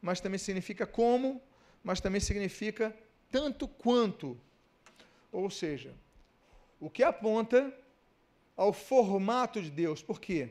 [0.00, 1.42] mas também significa como,
[1.82, 2.96] mas também significa
[3.32, 4.40] tanto quanto.
[5.32, 5.92] Ou seja,
[6.78, 7.74] o que aponta
[8.58, 10.02] ao formato de Deus.
[10.02, 10.50] Por quê?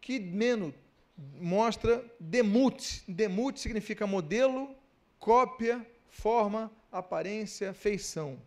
[0.00, 0.74] Que menos
[1.40, 3.04] mostra demut.
[3.06, 4.74] Demut significa modelo,
[5.20, 8.38] cópia, forma, aparência, feição.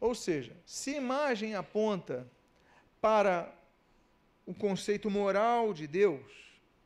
[0.00, 2.26] Ou seja, se imagem aponta
[3.00, 3.52] para
[4.46, 6.22] o conceito moral de Deus,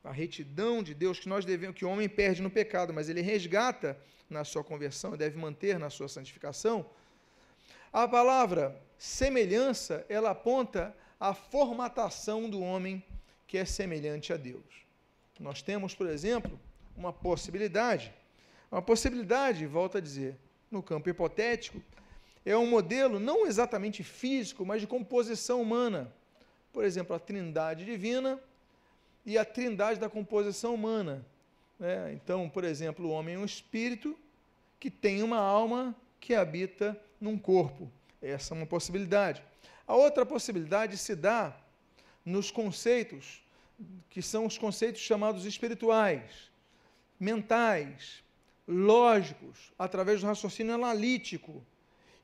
[0.02, 3.20] a retidão de Deus que nós devemos, que o homem perde no pecado, mas ele
[3.20, 6.86] resgata na sua conversão, deve manter na sua santificação.
[7.92, 13.02] A palavra semelhança, ela aponta à formatação do homem
[13.46, 14.64] que é semelhante a Deus.
[15.38, 16.58] Nós temos, por exemplo,
[16.96, 18.12] uma possibilidade,
[18.70, 20.36] uma possibilidade, volto a dizer,
[20.70, 21.82] no campo hipotético,
[22.44, 26.12] é um modelo não exatamente físico, mas de composição humana.
[26.72, 28.38] Por exemplo, a trindade divina
[29.24, 31.24] e a trindade da composição humana.
[31.78, 32.12] Né?
[32.12, 34.18] Então, por exemplo, o homem é um espírito
[34.78, 37.90] que tem uma alma que habita num corpo.
[38.24, 39.42] Essa é uma possibilidade.
[39.86, 41.54] A outra possibilidade se dá
[42.24, 43.42] nos conceitos,
[44.08, 46.50] que são os conceitos chamados espirituais,
[47.20, 48.22] mentais,
[48.66, 51.62] lógicos, através do raciocínio analítico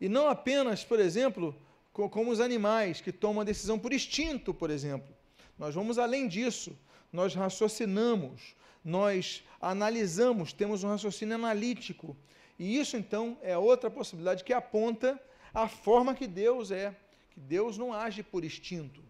[0.00, 1.54] e não apenas, por exemplo,
[1.92, 5.14] como os animais que tomam a decisão por instinto, por exemplo.
[5.58, 6.76] Nós vamos além disso.
[7.12, 12.16] Nós raciocinamos, nós analisamos, temos um raciocínio analítico.
[12.58, 15.20] E isso, então, é outra possibilidade que aponta
[15.52, 16.94] a forma que Deus é.
[17.30, 19.02] Que Deus não age por instinto.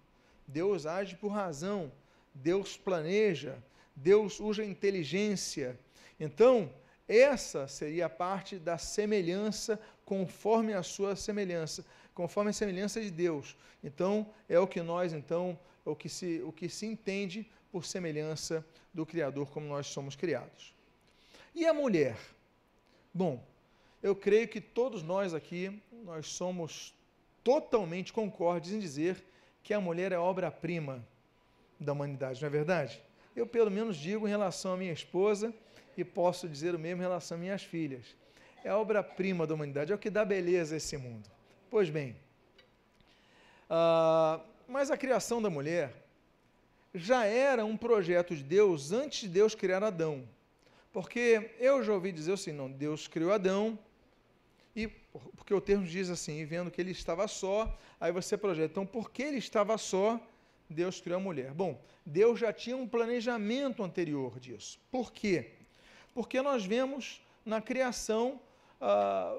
[0.46, 1.90] Deus age por razão.
[2.35, 3.59] Deus planeja.
[3.94, 5.79] Deus usa inteligência.
[6.18, 6.72] Então,
[7.09, 13.57] essa seria a parte da semelhança conforme a sua semelhança, conforme a semelhança de Deus.
[13.83, 18.64] Então, é o que nós, então, o que se, o que se entende por semelhança
[18.92, 20.74] do Criador, como nós somos criados.
[21.55, 22.16] E a mulher?
[23.12, 23.44] Bom,
[24.03, 26.95] eu creio que todos nós aqui, nós somos
[27.43, 29.25] totalmente concordes em dizer
[29.63, 31.05] que a mulher é obra-prima
[31.79, 33.01] da humanidade, não é verdade?
[33.35, 35.55] Eu, pelo menos, digo em relação à minha esposa
[35.97, 38.21] e posso dizer o mesmo em relação às minhas filhas
[38.65, 41.29] é obra-prima da humanidade, é o que dá beleza a esse mundo.
[41.71, 42.17] Pois bem,
[43.71, 45.93] uh, mas a criação da mulher
[46.95, 50.29] já era um projeto de Deus antes de Deus criar Adão.
[50.93, 53.79] Porque eu já ouvi dizer assim, não, Deus criou Adão,
[54.75, 54.89] e
[55.37, 59.23] porque o termo diz assim, vendo que ele estava só, aí você projeta, então porque
[59.23, 60.21] ele estava só,
[60.69, 61.53] Deus criou a mulher.
[61.53, 64.79] Bom, Deus já tinha um planejamento anterior disso.
[64.91, 65.51] Por quê?
[66.15, 68.41] Porque nós vemos na criação
[68.81, 69.37] ah,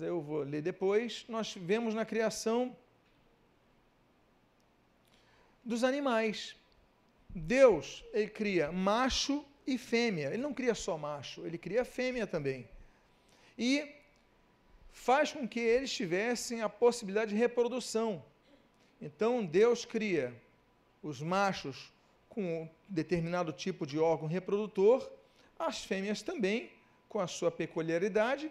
[0.00, 2.76] eu vou ler depois, nós vemos na criação
[5.64, 6.56] dos animais.
[7.28, 10.28] Deus, ele cria macho e fêmea.
[10.28, 12.68] Ele não cria só macho, ele cria fêmea também.
[13.56, 13.94] E
[14.98, 18.22] faz com que eles tivessem a possibilidade de reprodução.
[19.00, 20.34] Então, Deus cria
[21.02, 21.92] os machos
[22.28, 25.08] com um determinado tipo de órgão reprodutor,
[25.58, 26.70] as fêmeas também,
[27.08, 28.50] com a sua peculiaridade.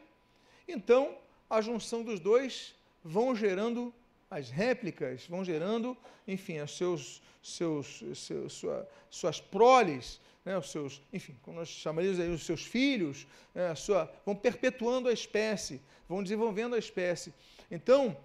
[0.67, 1.17] Então,
[1.49, 3.93] a junção dos dois vão gerando
[4.31, 5.95] as réplicas, vão gerando,
[6.27, 12.29] enfim, seus, seus, seus sua, suas proles, né, os seus, enfim, como nós chamaríamos aí,
[12.29, 17.33] os seus filhos, né, sua, vão perpetuando a espécie, vão desenvolvendo a espécie.
[17.69, 18.15] Então,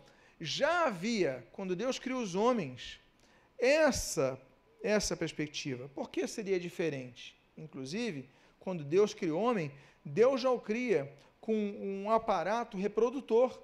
[0.41, 3.01] já havia, quando Deus criou os homens,
[3.59, 4.41] essa,
[4.85, 5.89] essa perspectiva.
[5.89, 7.37] Por que seria diferente?
[7.59, 8.29] Inclusive,
[8.61, 9.73] quando Deus cria o homem,
[10.05, 13.61] Deus já o cria com um aparato reprodutor.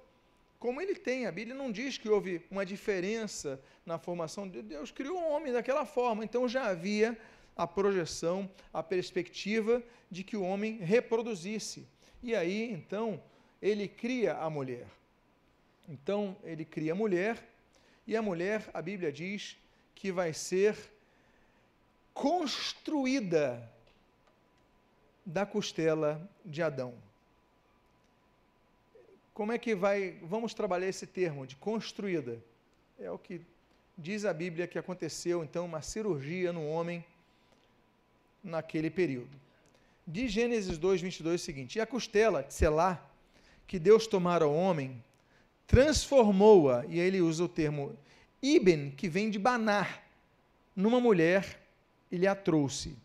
[0.59, 4.91] Como ele tem, a Bíblia não diz que houve uma diferença na formação de Deus,
[4.91, 6.25] criou o homem daquela forma.
[6.25, 7.17] Então já havia
[7.59, 11.85] a projeção, a perspectiva de que o homem reproduzisse.
[12.23, 13.21] E aí, então,
[13.61, 14.87] ele cria a mulher.
[15.89, 17.43] Então, ele cria a mulher,
[18.07, 19.57] e a mulher, a Bíblia diz,
[19.95, 20.77] que vai ser
[22.15, 23.69] construída
[25.27, 26.95] da costela de Adão.
[29.35, 32.43] Como é que vai, vamos trabalhar esse termo de construída?
[32.99, 33.41] É o que
[33.97, 37.05] diz a Bíblia que aconteceu, então, uma cirurgia no homem
[38.49, 39.31] naquele período.
[40.07, 43.05] De Gênesis 2, 22 é o seguinte: E a costela, Selá,
[43.67, 45.03] que Deus tomara ao homem,
[45.67, 47.95] transformou-a, e aí ele usa o termo
[48.43, 50.03] Iben, que vem de banar,
[50.75, 51.61] numa mulher,
[52.11, 52.97] ele a trouxe.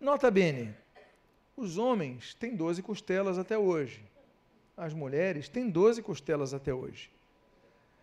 [0.00, 0.74] Nota bene,
[1.56, 4.02] os homens têm 12 costelas até hoje.
[4.76, 7.10] As mulheres têm 12 costelas até hoje.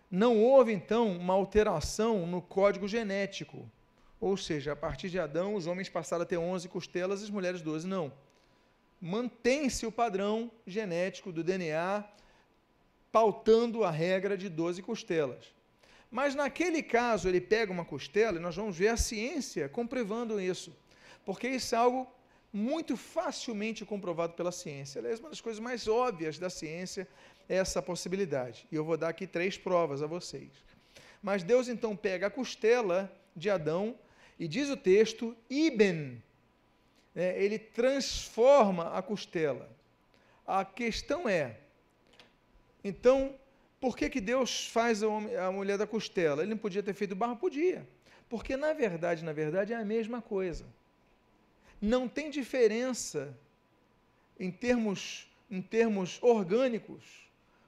[0.10, 3.70] Não houve, então, uma alteração no código genético.
[4.20, 7.62] Ou seja, a partir de Adão, os homens passaram a ter 11 costelas as mulheres
[7.62, 8.12] 12 não.
[9.00, 12.04] Mantém-se o padrão genético do DNA,
[13.12, 15.46] pautando a regra de 12 costelas.
[16.10, 20.76] Mas naquele caso, ele pega uma costela e nós vamos ver a ciência comprovando isso.
[21.26, 22.08] Porque isso é algo
[22.52, 25.00] muito facilmente comprovado pela ciência.
[25.00, 27.08] Aliás, uma das coisas mais óbvias da ciência
[27.48, 28.66] é essa possibilidade.
[28.72, 30.52] E eu vou dar aqui três provas a vocês.
[31.22, 33.96] Mas Deus então pega a costela de Adão
[34.40, 36.22] e diz o texto, Iben,
[37.14, 39.70] né, ele transforma a costela.
[40.46, 41.58] A questão é,
[42.84, 43.36] então,
[43.82, 46.42] por que, que Deus faz a mulher da costela?
[46.42, 47.36] Ele não podia ter feito barro?
[47.36, 47.88] Podia.
[48.30, 50.66] Porque, na verdade, na verdade, é a mesma coisa.
[51.82, 53.38] Não tem diferença
[54.40, 57.04] em termos, em termos orgânicos.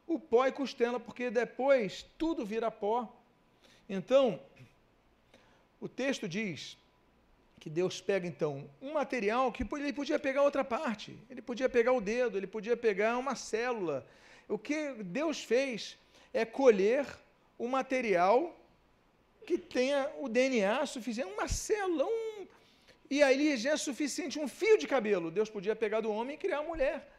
[0.07, 3.13] O pó e costela, porque depois tudo vira pó.
[3.87, 4.39] Então,
[5.79, 6.77] o texto diz
[7.59, 11.91] que Deus pega então um material que ele podia pegar outra parte, ele podia pegar
[11.91, 14.07] o dedo, ele podia pegar uma célula,
[14.47, 15.97] o que Deus fez
[16.33, 17.05] é colher
[17.57, 18.55] o material
[19.45, 22.47] que tenha o DNA suficiente, uma célula, um,
[23.09, 25.31] e aí já é suficiente um fio de cabelo.
[25.31, 27.11] Deus podia pegar do homem e criar a mulher.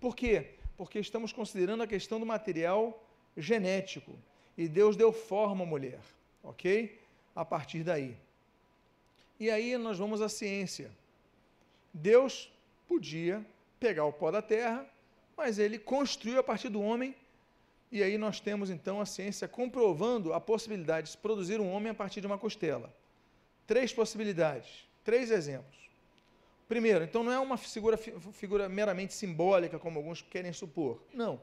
[0.00, 0.54] Por quê?
[0.76, 3.00] Porque estamos considerando a questão do material
[3.36, 4.18] genético.
[4.58, 6.00] E Deus deu forma à mulher,
[6.42, 6.98] ok?
[7.36, 8.16] A partir daí.
[9.38, 10.90] E aí nós vamos à ciência.
[11.94, 12.50] Deus
[12.88, 13.46] podia
[13.78, 14.84] pegar o pó da terra
[15.36, 17.14] mas ele construiu a partir do homem,
[17.92, 21.90] e aí nós temos então a ciência comprovando a possibilidade de se produzir um homem
[21.90, 22.92] a partir de uma costela.
[23.66, 25.76] Três possibilidades, três exemplos.
[26.66, 31.00] Primeiro, então não é uma figura, figura meramente simbólica, como alguns querem supor.
[31.12, 31.40] Não.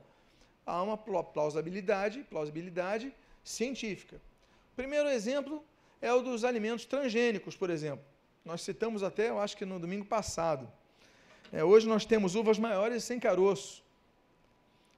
[0.65, 4.19] Há uma plausibilidade, plausibilidade científica.
[4.75, 5.63] Primeiro exemplo
[6.03, 8.05] é o dos alimentos transgênicos, por exemplo.
[8.43, 10.69] Nós citamos até, eu acho que no domingo passado.
[11.49, 13.81] É, hoje nós temos uvas maiores sem caroço.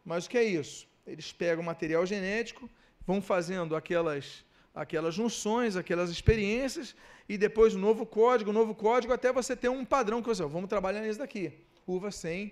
[0.04, 0.88] Mas o que é isso?
[1.06, 2.68] Eles pegam material genético,
[3.06, 6.96] vão fazendo aquelas, aquelas junções, aquelas experiências,
[7.30, 10.28] e depois o um novo código, um novo código, até você ter um padrão que
[10.28, 11.54] você, vamos trabalhar nisso daqui.
[11.86, 12.52] Uva sem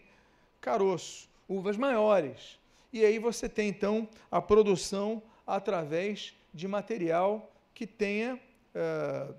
[0.61, 2.59] caroço, uvas maiores.
[2.91, 8.35] E aí você tem então a produção através de material que tenha,
[8.75, 9.33] uh,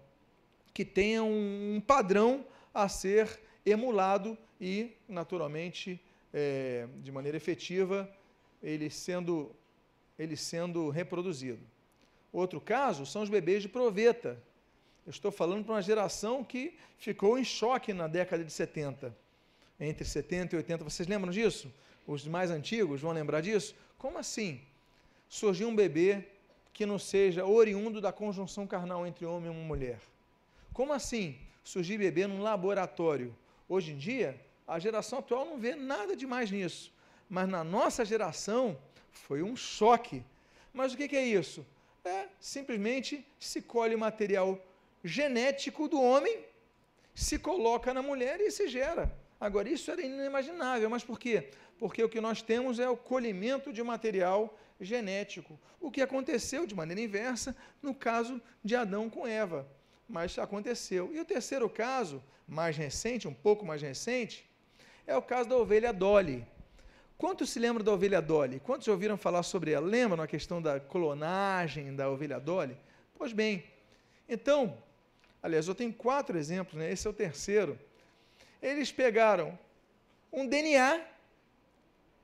[0.73, 6.01] que tenha um, um, padrão a ser emulado e, naturalmente,
[6.33, 8.11] é, de maneira efetiva,
[8.63, 9.55] ele sendo,
[10.19, 11.61] ele sendo reproduzido.
[12.33, 14.43] Outro caso são os bebês de proveta.
[15.07, 19.17] Eu estou falando para uma geração que ficou em choque na década de 70.
[19.79, 21.73] Entre 70 e 80, vocês lembram disso?
[22.07, 23.75] Os mais antigos vão lembrar disso?
[23.97, 24.61] Como assim?
[25.29, 26.25] Surgiu um bebê
[26.75, 30.01] que não seja oriundo da conjunção carnal entre homem e mulher.
[30.73, 31.39] Como assim?
[31.63, 33.35] Surgir bebê num laboratório.
[33.69, 36.93] Hoje em dia, a geração atual não vê nada demais nisso.
[37.31, 38.77] Mas na nossa geração
[39.13, 40.23] foi um choque.
[40.73, 41.65] Mas o que é isso?
[42.05, 44.61] É simplesmente se colhe material
[45.03, 46.45] genético do homem,
[47.15, 51.51] se coloca na mulher e se gera Agora, isso era inimaginável, mas por quê?
[51.79, 55.59] Porque o que nós temos é o colhimento de material genético.
[55.81, 59.67] O que aconteceu de maneira inversa no caso de Adão com Eva.
[60.09, 61.11] Mas aconteceu.
[61.15, 64.49] E o terceiro caso, mais recente, um pouco mais recente,
[65.07, 66.47] é o caso da ovelha Dolly.
[67.17, 68.61] Quantos se lembram da ovelha Dolly?
[68.61, 69.87] Quantos ouviram falar sobre ela?
[69.87, 72.77] Lembram a questão da clonagem da ovelha Dolly?
[73.17, 73.65] Pois bem,
[74.29, 74.77] então,
[75.43, 76.91] aliás, eu tenho quatro exemplos, né?
[76.91, 77.79] esse é o terceiro.
[78.61, 79.59] Eles pegaram
[80.33, 81.01] um DNA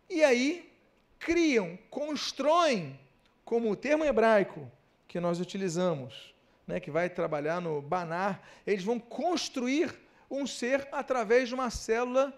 [0.09, 0.70] e aí
[1.21, 2.99] criam, constroem,
[3.45, 4.71] como o termo hebraico
[5.07, 6.35] que nós utilizamos,
[6.67, 9.95] né, que vai trabalhar no banar, eles vão construir
[10.31, 12.37] um ser através de uma célula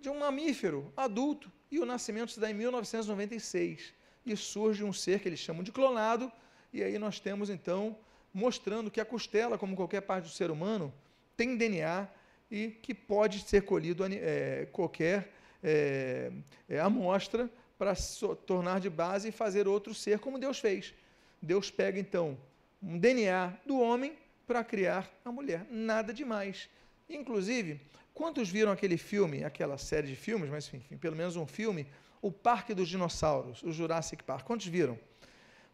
[0.00, 1.50] de um mamífero adulto.
[1.70, 3.92] E o nascimento se dá em 1996.
[4.24, 6.30] E surge um ser que eles chamam de clonado,
[6.72, 7.96] e aí nós temos então
[8.32, 10.92] mostrando que a costela, como qualquer parte do ser humano,
[11.36, 12.06] tem DNA
[12.50, 15.32] e que pode ser colhido é, qualquer
[15.62, 16.30] é,
[16.68, 20.92] é, amostra para so, tornar de base e fazer outro ser, como Deus fez.
[21.40, 22.36] Deus pega então
[22.82, 25.64] um DNA do homem para criar a mulher.
[25.70, 26.68] Nada demais.
[27.08, 27.80] Inclusive,
[28.12, 31.86] quantos viram aquele filme, aquela série de filmes, mas enfim, pelo menos um filme,
[32.20, 34.44] O Parque dos Dinossauros, o Jurassic Park?
[34.44, 34.98] Quantos viram?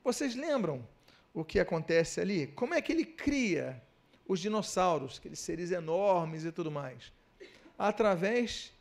[0.04, 0.86] Vocês lembram
[1.32, 2.48] o que acontece ali?
[2.48, 3.82] Como é que ele cria
[4.28, 7.10] os dinossauros, aqueles seres enormes e tudo mais?
[7.78, 8.73] Através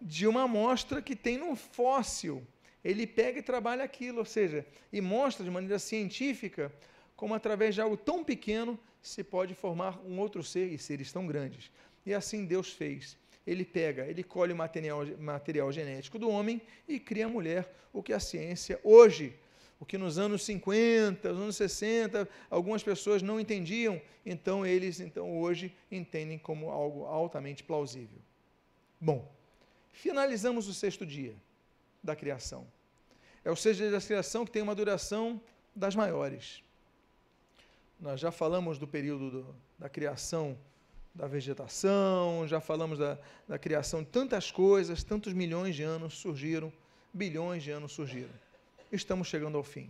[0.00, 2.46] de uma amostra que tem num fóssil.
[2.84, 6.72] Ele pega e trabalha aquilo, ou seja, e mostra de maneira científica
[7.16, 11.26] como através de algo tão pequeno se pode formar um outro ser e seres tão
[11.26, 11.70] grandes.
[12.04, 13.16] E assim Deus fez.
[13.46, 18.02] Ele pega, ele colhe o material, material genético do homem e cria a mulher, o
[18.02, 19.34] que a ciência hoje,
[19.78, 25.38] o que nos anos 50, nos anos 60, algumas pessoas não entendiam, então eles então
[25.38, 28.18] hoje entendem como algo altamente plausível.
[29.00, 29.32] Bom,
[29.96, 31.34] finalizamos o sexto dia
[32.02, 32.66] da criação.
[33.44, 35.40] É o sexto dia da criação que tem uma duração
[35.74, 36.62] das maiores.
[37.98, 40.56] Nós já falamos do período do, da criação
[41.14, 43.18] da vegetação, já falamos da,
[43.48, 46.70] da criação de tantas coisas, tantos milhões de anos surgiram,
[47.12, 48.34] bilhões de anos surgiram.
[48.92, 49.88] Estamos chegando ao fim.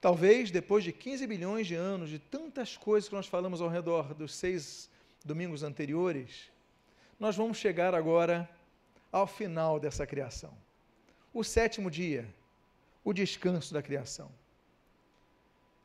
[0.00, 4.12] Talvez depois de 15 bilhões de anos, de tantas coisas que nós falamos ao redor
[4.14, 4.90] dos seis
[5.24, 6.50] domingos anteriores,
[7.20, 8.50] nós vamos chegar agora
[9.18, 10.52] ao final dessa criação.
[11.32, 12.22] O sétimo dia,
[13.04, 14.28] o descanso da criação.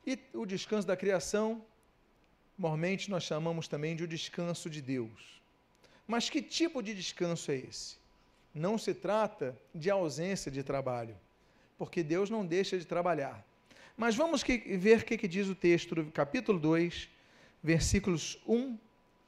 [0.04, 1.64] E o descanso da criação,
[2.58, 5.40] normalmente nós chamamos também de o descanso de Deus.
[6.08, 7.98] Mas que tipo de descanso é esse?
[8.52, 11.16] Não se trata de ausência de trabalho,
[11.78, 13.46] porque Deus não deixa de trabalhar.
[13.96, 17.08] Mas vamos que, ver o que, que diz o texto do capítulo 2,
[17.62, 18.76] versículos 1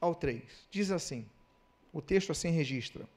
[0.01, 0.43] ao 3.
[0.69, 1.25] Diz assim:
[1.93, 3.07] o texto assim registra.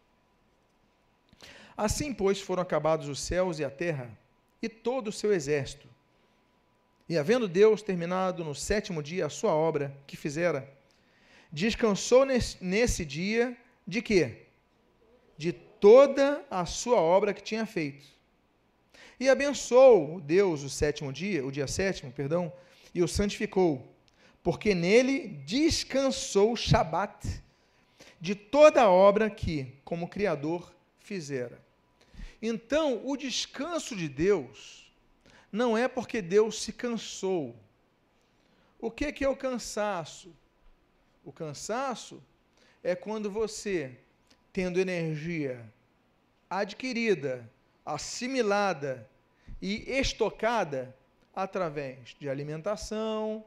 [1.77, 4.11] Assim, pois, foram acabados os céus e a terra
[4.63, 5.87] e todo o seu exército.
[7.09, 10.69] E havendo Deus terminado no sétimo dia a sua obra que fizera,
[11.53, 13.57] descansou nesse, nesse dia
[13.87, 14.47] de quê?
[15.37, 18.07] De toda a sua obra que tinha feito.
[19.21, 22.53] E abençoou Deus o sétimo dia, o dia sétimo, perdão,
[22.95, 23.87] e o santificou,
[24.43, 27.43] porque nele descansou o Shabat
[28.21, 31.66] de toda a obra que, como Criador, fizera.
[32.41, 34.93] Então, o descanso de Deus
[35.51, 37.57] não é porque Deus se cansou.
[38.79, 40.35] O que, que é o cansaço?
[41.25, 42.23] O cansaço
[42.83, 43.99] é quando você,
[44.53, 45.65] tendo energia
[46.49, 47.51] adquirida,
[47.85, 49.09] assimilada
[49.61, 50.95] e estocada
[51.35, 53.45] através de alimentação,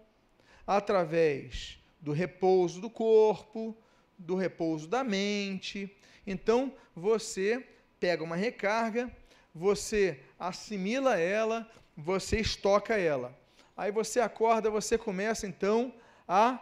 [0.65, 3.75] através do repouso do corpo,
[4.17, 5.95] do repouso da mente.
[6.25, 7.65] Então, você
[7.99, 9.11] pega uma recarga,
[9.53, 13.37] você assimila ela, você estoca ela.
[13.75, 15.93] Aí você acorda, você começa então
[16.27, 16.59] a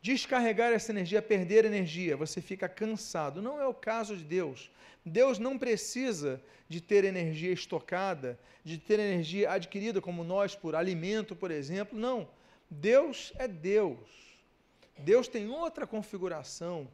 [0.00, 3.40] descarregar essa energia, a perder energia, você fica cansado.
[3.40, 4.70] Não é o caso de Deus.
[5.04, 11.36] Deus não precisa de ter energia estocada, de ter energia adquirida, como nós, por alimento,
[11.36, 11.98] por exemplo.
[11.98, 12.28] Não.
[12.70, 14.08] Deus é Deus.
[14.98, 16.88] Deus tem outra configuração.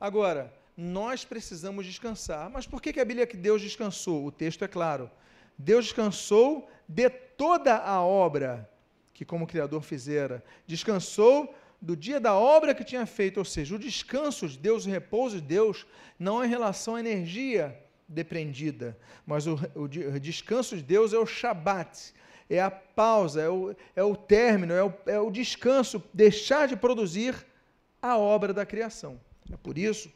[0.00, 0.52] Agora,
[0.82, 2.50] nós precisamos descansar.
[2.50, 4.26] Mas por que, que a Bíblia que Deus descansou?
[4.26, 5.10] O texto é claro.
[5.56, 8.68] Deus descansou de toda a obra
[9.14, 10.42] que, como Criador, fizera.
[10.66, 14.90] Descansou do dia da obra que tinha feito, ou seja, o descanso de Deus, o
[14.90, 15.86] repouso de Deus,
[16.18, 17.78] não é em relação à energia
[18.08, 22.12] depreendida, mas o, o, o descanso de Deus é o Shabat,
[22.48, 26.76] é a pausa, é o, é o término, é o, é o descanso, deixar de
[26.76, 27.34] produzir
[28.00, 29.18] a obra da criação.
[29.50, 30.12] É por isso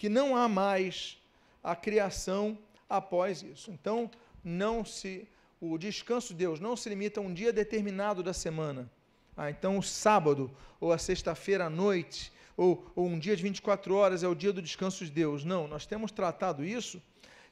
[0.00, 1.18] que não há mais
[1.62, 2.56] a criação
[2.88, 3.70] após isso.
[3.70, 4.10] Então,
[4.42, 5.28] não se
[5.60, 8.90] o descanso de Deus não se limita a um dia determinado da semana.
[9.36, 13.94] Ah, então o sábado ou a sexta-feira à noite ou, ou um dia de 24
[13.94, 15.44] horas é o dia do descanso de Deus.
[15.44, 17.02] Não, nós temos tratado isso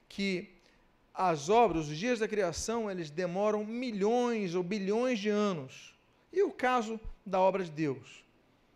[0.08, 0.48] que
[1.12, 5.94] as obras, os dias da criação, eles demoram milhões ou bilhões de anos.
[6.32, 8.24] E o caso da obra de Deus?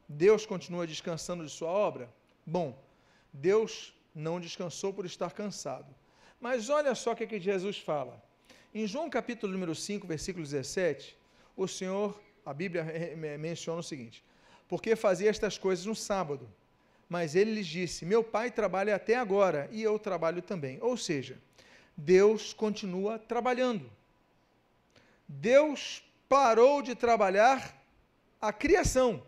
[0.07, 2.13] Deus continua descansando de sua obra?
[2.45, 2.77] Bom,
[3.33, 5.95] Deus não descansou por estar cansado.
[6.41, 8.23] Mas olha só o que, é que Jesus fala.
[8.75, 11.17] Em João capítulo número 5, versículo 17,
[11.57, 12.85] o Senhor, a Bíblia
[13.39, 14.25] menciona o seguinte:
[14.69, 16.49] Porque fazia estas coisas no sábado.
[17.09, 20.79] Mas ele lhes disse: Meu pai trabalha até agora e eu trabalho também.
[20.81, 21.39] Ou seja,
[21.97, 23.91] Deus continua trabalhando.
[25.29, 27.79] Deus parou de trabalhar
[28.41, 29.23] a criação.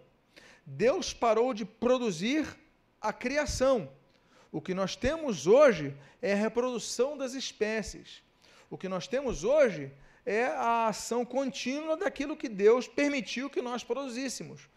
[0.66, 2.46] Deus parou de produzir
[3.04, 3.90] a criação.
[4.50, 8.22] O que nós temos hoje é a reprodução das espécies.
[8.70, 9.92] O que nós temos hoje
[10.24, 14.68] é a ação contínua daquilo que Deus permitiu que nós produzíssemos.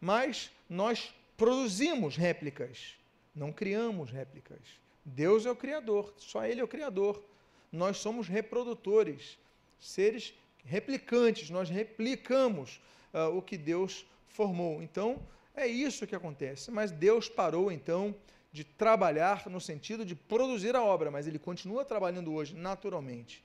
[0.00, 2.96] Mas nós produzimos réplicas,
[3.34, 4.58] não criamos réplicas.
[5.04, 7.22] Deus é o Criador, só Ele é o Criador.
[7.70, 9.38] Nós somos reprodutores,
[9.78, 12.80] seres replicantes, nós replicamos
[13.14, 14.82] uh, o que Deus formou.
[14.82, 15.22] Então,
[15.54, 16.70] é isso que acontece.
[16.70, 18.14] Mas Deus parou, então,
[18.52, 23.44] de trabalhar no sentido de produzir a obra, mas ele continua trabalhando hoje, naturalmente.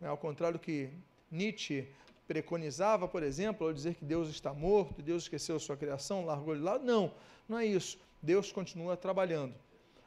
[0.00, 0.90] Ao contrário do que
[1.30, 1.88] Nietzsche
[2.26, 6.54] preconizava, por exemplo, ao dizer que Deus está morto, Deus esqueceu a sua criação, largou
[6.54, 6.78] ele lá.
[6.78, 7.12] Não,
[7.48, 7.98] não é isso.
[8.22, 9.54] Deus continua trabalhando.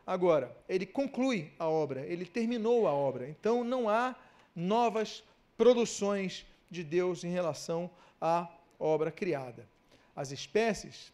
[0.06, 3.30] Agora, ele conclui a obra, ele terminou a obra.
[3.30, 4.16] Então, não há
[4.56, 5.24] novas
[5.58, 9.68] produções de Deus em relação à obra criada.
[10.16, 11.14] As espécies,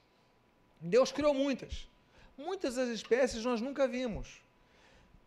[0.79, 1.87] Deus criou muitas.
[2.37, 4.41] Muitas das espécies nós nunca vimos.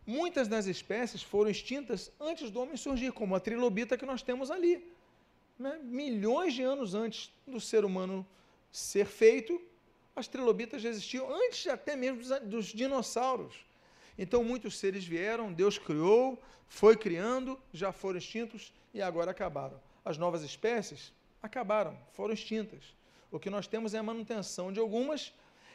[0.05, 4.49] Muitas das espécies foram extintas antes do homem surgir, como a trilobita que nós temos
[4.49, 4.91] ali.
[5.57, 5.79] Né?
[5.83, 8.25] Milhões de anos antes do ser humano
[8.71, 9.61] ser feito,
[10.15, 13.55] as trilobitas já existiam antes até mesmo dos, dos dinossauros.
[14.17, 19.79] Então muitos seres vieram, Deus criou, foi criando, já foram extintos e agora acabaram.
[20.03, 22.83] As novas espécies acabaram, foram extintas.
[23.31, 25.33] O que nós temos é a manutenção de algumas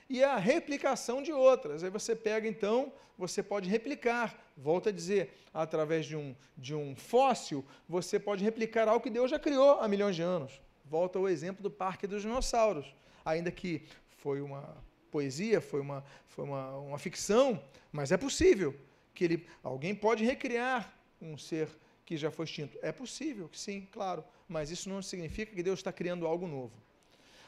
[0.08, 1.82] e a replicação de outras.
[1.82, 4.38] Aí você pega, então, você pode replicar.
[4.56, 9.30] Volto a dizer, através de um, de um fóssil, você pode replicar algo que Deus
[9.30, 10.60] já criou há milhões de anos.
[10.84, 12.94] Volta ao exemplo do Parque dos Dinossauros.
[13.24, 13.86] Ainda que
[14.18, 14.76] foi uma
[15.10, 18.74] poesia, foi uma, foi uma, uma ficção, mas é possível
[19.14, 20.92] que ele, alguém pode recriar
[21.22, 21.68] um ser
[22.04, 22.76] que já foi extinto.
[22.82, 26.74] É possível, sim, claro, mas isso não significa que Deus está criando algo novo.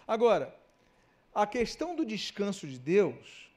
[0.07, 0.55] Agora,
[1.35, 3.51] a questão do descanso de Deus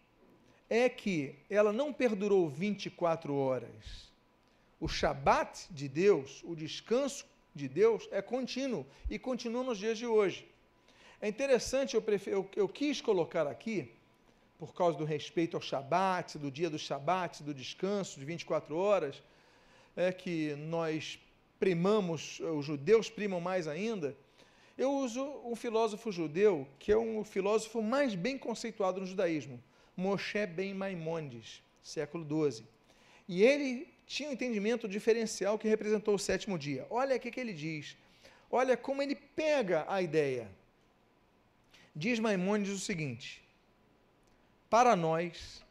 [0.69, 4.09] é que ela não perdurou 24 horas.
[4.79, 10.07] O Shabat de Deus, o descanso de Deus, é contínuo e continua nos dias de
[10.07, 10.47] hoje.
[11.21, 13.91] É interessante, eu, eu, eu quis colocar aqui,
[14.57, 19.21] por causa do respeito ao Shabat, do dia do Shabat, do descanso de 24 horas,
[19.95, 21.19] é que nós
[21.59, 24.15] primamos, os judeus primam mais ainda,
[24.79, 29.61] eu uso um filósofo judeu que é um filósofo mais bem conceituado no judaísmo,
[29.95, 32.65] Moshe Ben Maimonides, século XII.
[33.27, 36.87] E ele tinha um entendimento diferencial que representou o sétimo dia.
[36.89, 37.97] Olha o que, que ele diz.
[38.49, 40.49] Olha como ele pega a ideia.
[41.93, 43.43] Diz Maimonides o seguinte:
[44.69, 45.61] Para nós,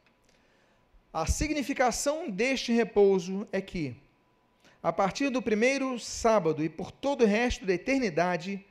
[1.11, 3.97] a significação deste repouso é que,
[4.83, 8.63] a partir do primeiro sábado e por todo o resto da eternidade,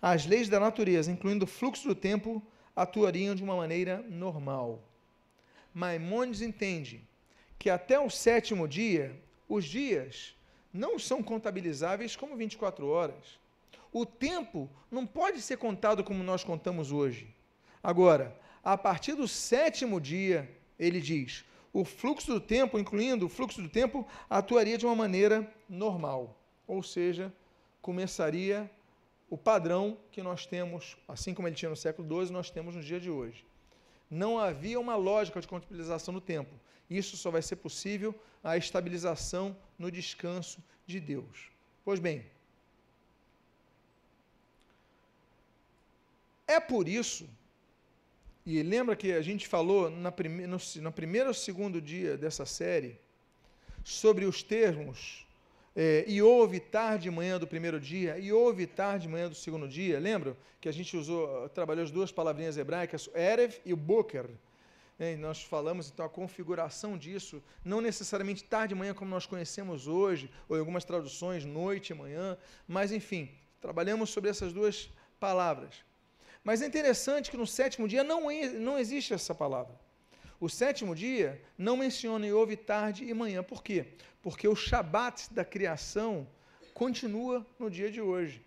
[0.00, 2.42] as leis da natureza, incluindo o fluxo do tempo,
[2.74, 4.82] atuariam de uma maneira normal.
[5.74, 7.06] Maimonides entende
[7.58, 10.34] que até o sétimo dia, os dias
[10.72, 13.38] não são contabilizáveis como 24 horas.
[13.92, 17.34] O tempo não pode ser contado como nós contamos hoje.
[17.82, 20.48] Agora, a partir do sétimo dia,
[20.78, 25.52] ele diz, o fluxo do tempo, incluindo o fluxo do tempo, atuaria de uma maneira
[25.68, 26.36] normal.
[26.66, 27.32] Ou seja,
[27.82, 28.70] começaria
[29.30, 32.82] o padrão que nós temos, assim como ele tinha no século XII, nós temos no
[32.82, 33.46] dia de hoje.
[34.10, 36.52] Não havia uma lógica de contabilização no tempo.
[36.90, 38.12] Isso só vai ser possível
[38.42, 41.52] a estabilização no descanso de Deus.
[41.84, 42.26] Pois bem,
[46.48, 47.30] é por isso,
[48.44, 52.44] e lembra que a gente falou na prime, no, no primeiro ou segundo dia dessa
[52.44, 52.98] série
[53.84, 55.24] sobre os termos
[55.74, 59.34] é, e houve tarde e manhã do primeiro dia, e houve tarde e manhã do
[59.34, 59.98] segundo dia.
[59.98, 64.28] Lembram que a gente usou, trabalhou as duas palavrinhas hebraicas, Erev e Boker.
[64.98, 69.86] né, nós falamos então a configuração disso, não necessariamente tarde e manhã como nós conhecemos
[69.86, 75.84] hoje, ou em algumas traduções, noite e manhã, mas enfim, trabalhamos sobre essas duas palavras.
[76.42, 78.22] Mas é interessante que no sétimo dia não,
[78.58, 79.78] não existe essa palavra.
[80.40, 83.42] O sétimo dia não menciona e houve tarde e manhã.
[83.42, 83.88] Por quê?
[84.22, 86.26] Porque o Shabat da criação
[86.72, 88.40] continua no dia de hoje.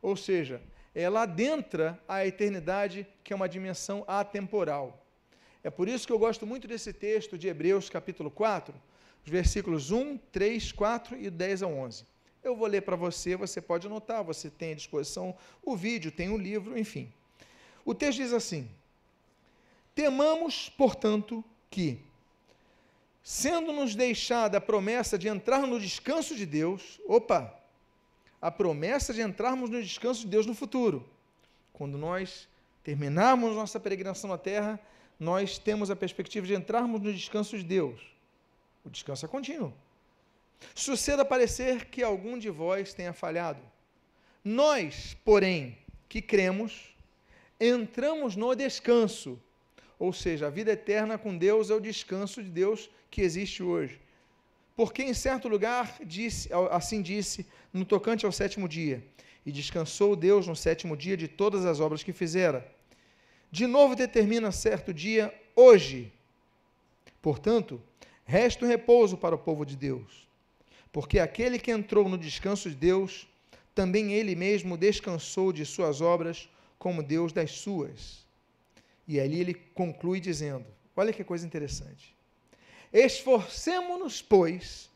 [0.00, 0.62] Ou seja,
[0.94, 5.04] ela adentra a eternidade, que é uma dimensão atemporal.
[5.64, 8.72] É por isso que eu gosto muito desse texto de Hebreus, capítulo 4,
[9.24, 12.04] os versículos 1, 3, 4 e 10 a 11.
[12.44, 16.28] Eu vou ler para você, você pode anotar, você tem à disposição o vídeo, tem
[16.28, 17.12] o livro, enfim.
[17.84, 18.70] O texto diz assim:
[19.94, 22.00] Temamos, portanto, que,
[23.22, 27.58] sendo-nos deixada a promessa de entrar no descanso de Deus, opa,
[28.40, 31.08] a promessa de entrarmos no descanso de Deus no futuro.
[31.72, 32.48] Quando nós
[32.82, 34.78] terminarmos nossa peregrinação na terra,
[35.18, 38.00] nós temos a perspectiva de entrarmos no descanso de Deus.
[38.84, 39.72] O descanso é contínuo.
[40.74, 43.60] Suceda parecer que algum de vós tenha falhado.
[44.44, 45.78] Nós, porém,
[46.08, 46.94] que cremos,
[47.58, 49.40] entramos no descanso.
[49.98, 54.00] Ou seja, a vida eterna com Deus é o descanso de Deus que existe hoje.
[54.76, 59.04] Porque em certo lugar disse, assim disse, no tocante ao sétimo dia,
[59.46, 62.74] e descansou Deus no sétimo dia de todas as obras que fizera
[63.54, 66.12] de novo determina certo dia, hoje.
[67.22, 67.80] Portanto,
[68.24, 70.26] resta o repouso para o povo de Deus,
[70.90, 73.28] porque aquele que entrou no descanso de Deus,
[73.72, 76.48] também ele mesmo descansou de suas obras,
[76.80, 78.23] como Deus das suas.
[79.06, 82.14] E ali ele conclui dizendo: olha que coisa interessante.
[82.92, 84.90] Esforcemo-nos, pois,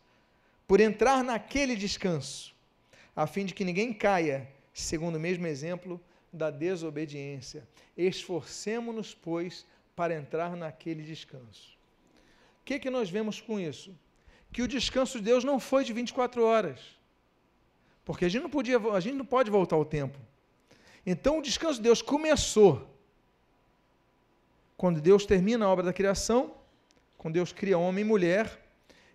[0.66, 2.54] por entrar naquele descanso,
[3.14, 6.00] a fim de que ninguém caia, segundo o mesmo exemplo
[6.32, 7.66] da desobediência.
[7.96, 11.76] Esforcemo-nos, pois, para entrar naquele descanso.
[12.60, 13.92] O que, que nós vemos com isso?
[14.52, 16.80] Que o descanso de Deus não foi de 24 horas.
[18.04, 20.18] Porque a gente não podia, a gente não pode voltar ao tempo.
[21.04, 22.88] Então o descanso de Deus começou
[24.78, 26.54] quando Deus termina a obra da criação,
[27.18, 28.64] quando Deus cria homem e mulher,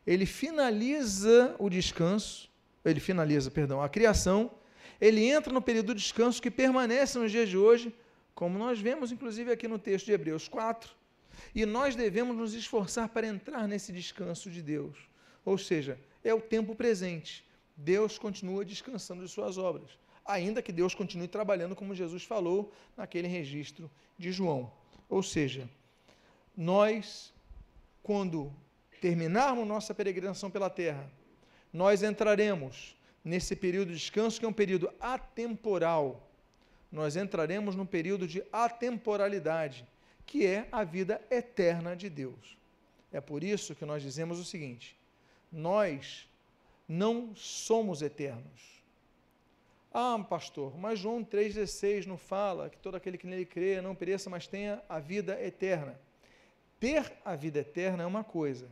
[0.05, 2.51] ele finaliza o descanso,
[2.83, 4.51] ele finaliza, perdão, a criação
[4.99, 7.95] ele entra no período de descanso que permanece nos dias de hoje,
[8.35, 10.91] como nós vemos inclusive aqui no texto de Hebreus 4.
[11.55, 14.97] E nós devemos nos esforçar para entrar nesse descanso de Deus.
[15.45, 17.45] Ou seja, é o tempo presente.
[17.75, 19.91] Deus continua descansando de suas obras,
[20.25, 24.71] ainda que Deus continue trabalhando como Jesus falou naquele registro de João.
[25.09, 25.69] Ou seja,
[26.55, 27.33] nós,
[28.01, 28.51] quando
[29.01, 31.09] terminarmos nossa peregrinação pela terra,
[31.71, 36.29] nós entraremos nesse período de descanso, que é um período atemporal,
[36.91, 39.85] nós entraremos num período de atemporalidade,
[40.25, 42.57] que é a vida eterna de Deus.
[43.11, 44.95] É por isso que nós dizemos o seguinte:
[45.51, 46.27] nós
[46.87, 48.72] não somos eternos.
[49.93, 54.27] Ah, pastor, mas João 3,16 não fala que todo aquele que nele crê não pereça,
[54.27, 55.99] mas tenha a vida eterna.
[56.79, 58.67] Ter a vida eterna é uma coisa,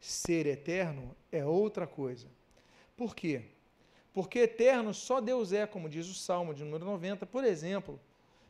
[0.00, 2.26] ser eterno é outra coisa.
[2.96, 3.42] Por quê?
[4.14, 8.00] Porque eterno só Deus é, como diz o Salmo de número 90, por exemplo,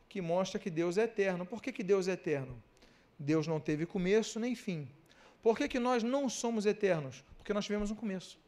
[0.07, 1.45] que mostra que Deus é eterno.
[1.45, 2.63] Por que, que Deus é eterno?
[3.19, 4.87] Deus não teve começo nem fim.
[5.43, 7.21] Por que, que nós não somos eternos?
[7.37, 8.39] Porque nós tivemos um começo.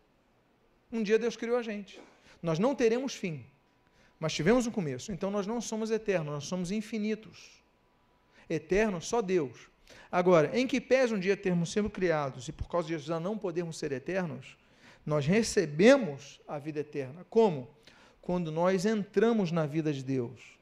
[0.92, 2.02] Um dia Deus criou a gente.
[2.42, 3.46] Nós não teremos fim,
[4.20, 5.12] mas tivemos um começo.
[5.12, 7.62] Então nós não somos eternos, nós somos infinitos.
[8.50, 9.70] Eterno só Deus.
[10.12, 13.38] Agora, em que pese um dia termos sido criados e por causa disso já não
[13.38, 14.58] podermos ser eternos,
[15.06, 17.26] nós recebemos a vida eterna.
[17.30, 17.70] Como?
[18.22, 20.58] Quando nós entramos na vida de Deus.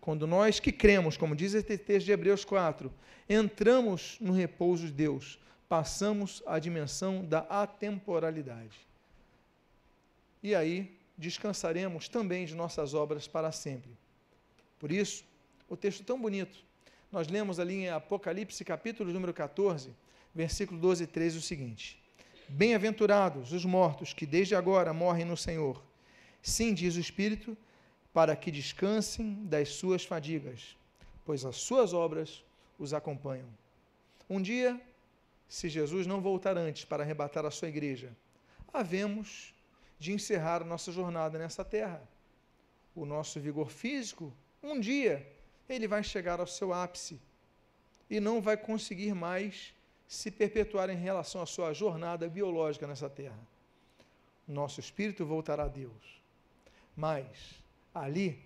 [0.00, 2.90] Quando nós que cremos, como diz esse texto de Hebreus 4,
[3.28, 8.78] entramos no repouso de Deus, passamos à dimensão da atemporalidade.
[10.42, 13.90] E aí descansaremos também de nossas obras para sempre.
[14.78, 15.22] Por isso,
[15.68, 16.64] o texto tão bonito.
[17.12, 19.90] Nós lemos ali em Apocalipse, capítulo número 14,
[20.34, 22.02] versículo 12 e 13, o seguinte:
[22.48, 25.82] Bem-aventurados os mortos que desde agora morrem no Senhor.
[26.42, 27.56] Sim, diz o Espírito,
[28.14, 30.74] para que descansem das suas fadigas,
[31.26, 32.42] pois as suas obras
[32.78, 33.48] os acompanham.
[34.28, 34.80] Um dia,
[35.46, 38.10] se Jesus não voltar antes para arrebatar a sua igreja,
[38.72, 39.52] havemos
[40.00, 42.02] de encerrar nossa jornada nessa terra.
[42.96, 44.32] O nosso vigor físico,
[44.62, 45.30] um dia,
[45.68, 47.20] ele vai chegar ao seu ápice
[48.08, 49.74] e não vai conseguir mais
[50.08, 53.38] se perpetuar em relação à sua jornada biológica nessa terra.
[54.48, 56.20] Nosso espírito voltará a Deus.
[56.96, 57.62] Mas
[57.94, 58.42] ali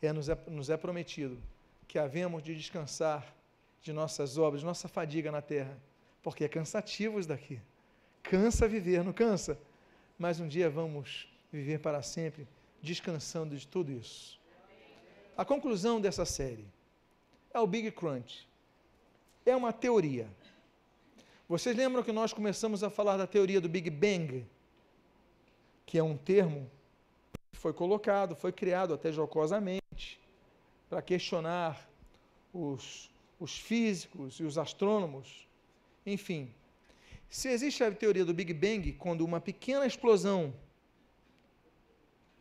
[0.00, 1.42] é, nos, é, nos é prometido
[1.88, 3.34] que havemos de descansar
[3.80, 5.76] de nossas obras, de nossa fadiga na terra,
[6.22, 7.60] porque é cansativo isso daqui.
[8.22, 9.58] Cansa viver, não cansa?
[10.18, 12.46] Mas um dia vamos viver para sempre
[12.80, 14.40] descansando de tudo isso.
[15.36, 16.66] A conclusão dessa série
[17.52, 18.46] é o Big Crunch.
[19.46, 20.28] É uma teoria.
[21.48, 24.46] Vocês lembram que nós começamos a falar da teoria do Big Bang?
[25.84, 26.70] Que é um termo
[27.50, 30.20] que foi colocado, foi criado até jocosamente
[30.88, 31.88] para questionar
[32.52, 33.10] os,
[33.40, 35.46] os físicos e os astrônomos.
[36.04, 36.52] Enfim,
[37.32, 40.52] se existe a teoria do Big Bang, quando uma pequena explosão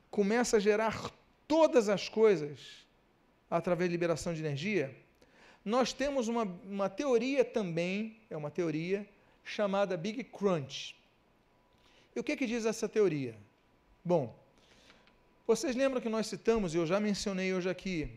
[0.09, 1.09] começa a gerar
[1.47, 2.59] todas as coisas
[3.49, 4.93] através de liberação de energia,
[5.63, 9.07] nós temos uma, uma teoria também, é uma teoria,
[9.45, 10.93] chamada Big Crunch.
[12.13, 13.37] E o que, que diz essa teoria?
[14.03, 14.37] Bom,
[15.47, 18.11] vocês lembram que nós citamos, e eu já mencionei hoje aqui,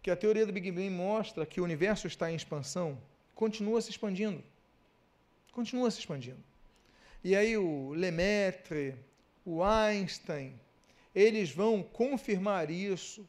[0.00, 2.96] que a teoria do Big Bang mostra que o universo está em expansão,
[3.34, 4.51] continua se expandindo.
[5.52, 6.42] Continua se expandindo.
[7.22, 8.96] E aí o Lemaitre,
[9.44, 10.58] o Einstein,
[11.14, 13.28] eles vão confirmar isso,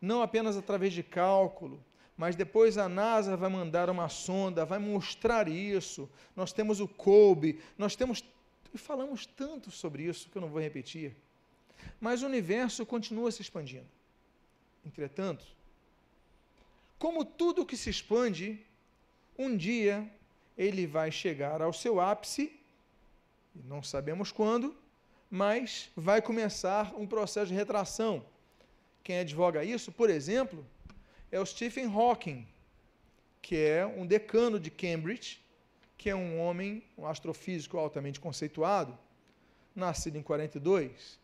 [0.00, 1.82] não apenas através de cálculo,
[2.16, 6.08] mas depois a NASA vai mandar uma sonda, vai mostrar isso.
[6.34, 8.24] Nós temos o COBE, nós temos.
[8.72, 11.14] E falamos tanto sobre isso que eu não vou repetir.
[12.00, 13.86] Mas o universo continua se expandindo.
[14.84, 15.44] Entretanto,
[16.98, 18.64] como tudo que se expande,
[19.38, 20.08] um dia
[20.56, 22.52] ele vai chegar ao seu ápice,
[23.54, 24.76] não sabemos quando,
[25.30, 28.24] mas vai começar um processo de retração.
[29.02, 30.64] Quem advoga isso, por exemplo,
[31.30, 32.46] é o Stephen Hawking,
[33.42, 35.40] que é um decano de Cambridge,
[35.98, 38.96] que é um homem, um astrofísico altamente conceituado,
[39.74, 41.18] nascido em 42.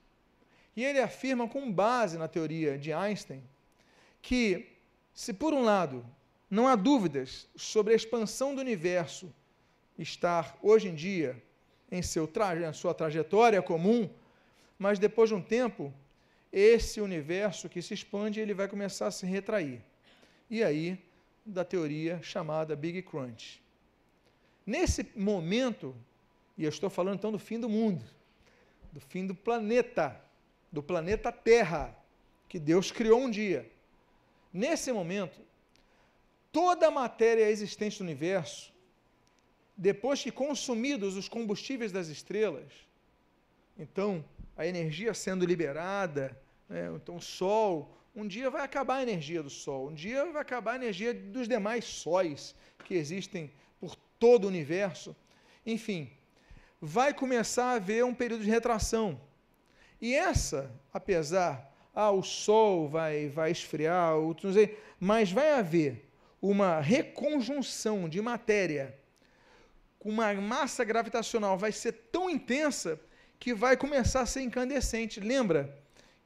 [0.76, 3.42] E ele afirma, com base na teoria de Einstein,
[4.20, 4.76] que,
[5.14, 6.04] se por um lado
[6.50, 9.32] não há dúvidas sobre a expansão do universo
[9.96, 11.40] estar hoje em dia
[11.90, 14.10] em seu traje, sua trajetória comum,
[14.78, 15.92] mas depois de um tempo,
[16.52, 19.80] esse universo que se expande, ele vai começar a se retrair.
[20.48, 20.98] E aí,
[21.44, 23.62] da teoria chamada Big Crunch.
[24.66, 25.94] Nesse momento,
[26.56, 28.04] e eu estou falando então do fim do mundo,
[28.92, 30.20] do fim do planeta,
[30.70, 31.96] do planeta Terra,
[32.48, 33.70] que Deus criou um dia.
[34.52, 35.40] Nesse momento,
[36.52, 38.72] toda a matéria existente no universo
[39.80, 42.70] depois que consumidos os combustíveis das estrelas,
[43.78, 44.22] então
[44.54, 46.38] a energia sendo liberada,
[46.68, 50.42] né, então o Sol, um dia vai acabar a energia do Sol, um dia vai
[50.42, 55.16] acabar a energia dos demais sóis que existem por todo o universo.
[55.64, 56.10] Enfim,
[56.78, 59.18] vai começar a haver um período de retração.
[59.98, 64.12] E essa, apesar, ah, o Sol vai, vai esfriar,
[64.52, 66.09] sei, mas vai haver
[66.40, 68.98] uma reconjunção de matéria
[69.98, 72.98] com uma massa gravitacional vai ser tão intensa
[73.38, 75.20] que vai começar a ser incandescente.
[75.20, 75.78] Lembra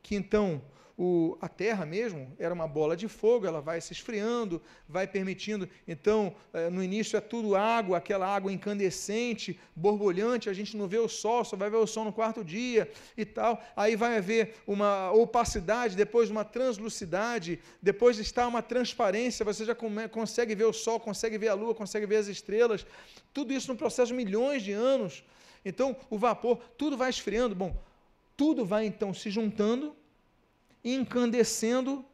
[0.02, 0.62] que então
[0.96, 5.68] o, a Terra mesmo era uma bola de fogo, ela vai se esfriando, vai permitindo.
[5.88, 10.98] Então, eh, no início é tudo água, aquela água incandescente, borbulhante, a gente não vê
[10.98, 13.60] o sol, só vai ver o sol no quarto dia e tal.
[13.74, 20.08] Aí vai haver uma opacidade, depois uma translucidade, depois está uma transparência, você já come,
[20.08, 22.86] consegue ver o sol, consegue ver a lua, consegue ver as estrelas.
[23.32, 25.24] Tudo isso no processo de milhões de anos.
[25.64, 27.52] Então, o vapor, tudo vai esfriando.
[27.52, 27.76] Bom,
[28.36, 29.96] tudo vai então se juntando
[30.84, 32.04] incandescendo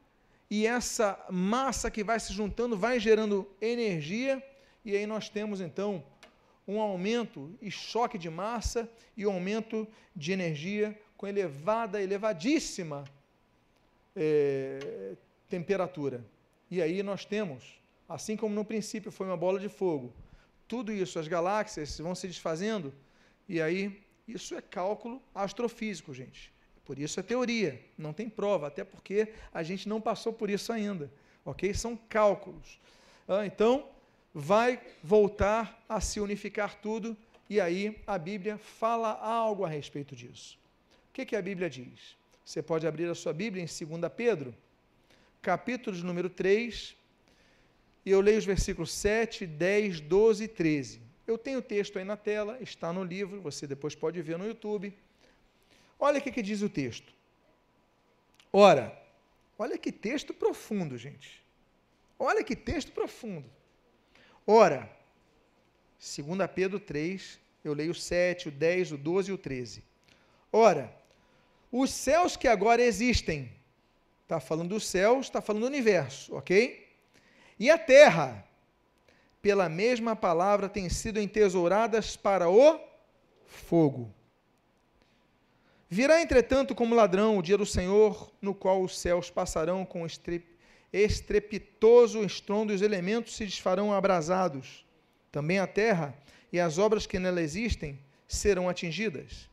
[0.50, 4.42] e essa massa que vai se juntando vai gerando energia
[4.84, 6.02] e aí nós temos então
[6.66, 13.04] um aumento e choque de massa e um aumento de energia com elevada, elevadíssima
[14.14, 15.14] é,
[15.48, 16.24] temperatura.
[16.70, 20.12] E aí nós temos, assim como no princípio foi uma bola de fogo,
[20.68, 22.94] tudo isso, as galáxias vão se desfazendo,
[23.48, 26.52] e aí isso é cálculo astrofísico, gente.
[26.90, 30.72] Por isso é teoria, não tem prova, até porque a gente não passou por isso
[30.72, 31.08] ainda,
[31.44, 31.72] ok?
[31.72, 32.80] São cálculos.
[33.28, 33.88] Ah, então,
[34.34, 37.16] vai voltar a se unificar tudo,
[37.48, 40.58] e aí a Bíblia fala algo a respeito disso.
[41.10, 42.16] O que, que a Bíblia diz?
[42.44, 44.52] Você pode abrir a sua Bíblia em 2 Pedro,
[45.40, 46.96] capítulo de número 3,
[48.04, 51.00] e eu leio os versículos 7, 10, 12 e 13.
[51.24, 54.44] Eu tenho o texto aí na tela, está no livro, você depois pode ver no
[54.44, 54.92] YouTube.
[56.00, 57.12] Olha o que, que diz o texto.
[58.50, 58.98] Ora,
[59.58, 61.44] olha que texto profundo, gente.
[62.18, 63.48] Olha que texto profundo.
[64.46, 64.90] Ora,
[65.98, 69.84] 2 Pedro 3, eu leio o 7, o 10, o 12 e o 13.
[70.50, 70.92] Ora,
[71.70, 73.52] os céus que agora existem,
[74.22, 76.88] está falando dos céus, está falando do universo, ok?
[77.58, 78.44] E a terra,
[79.42, 82.80] pela mesma palavra, têm sido entesouradas para o
[83.46, 84.12] fogo.
[85.92, 90.06] Virá, entretanto, como ladrão o dia do Senhor, no qual os céus passarão com
[90.92, 94.86] estrepitoso estrondo e os elementos se desfarão abrasados.
[95.32, 96.14] Também a terra
[96.52, 99.50] e as obras que nela existem serão atingidas.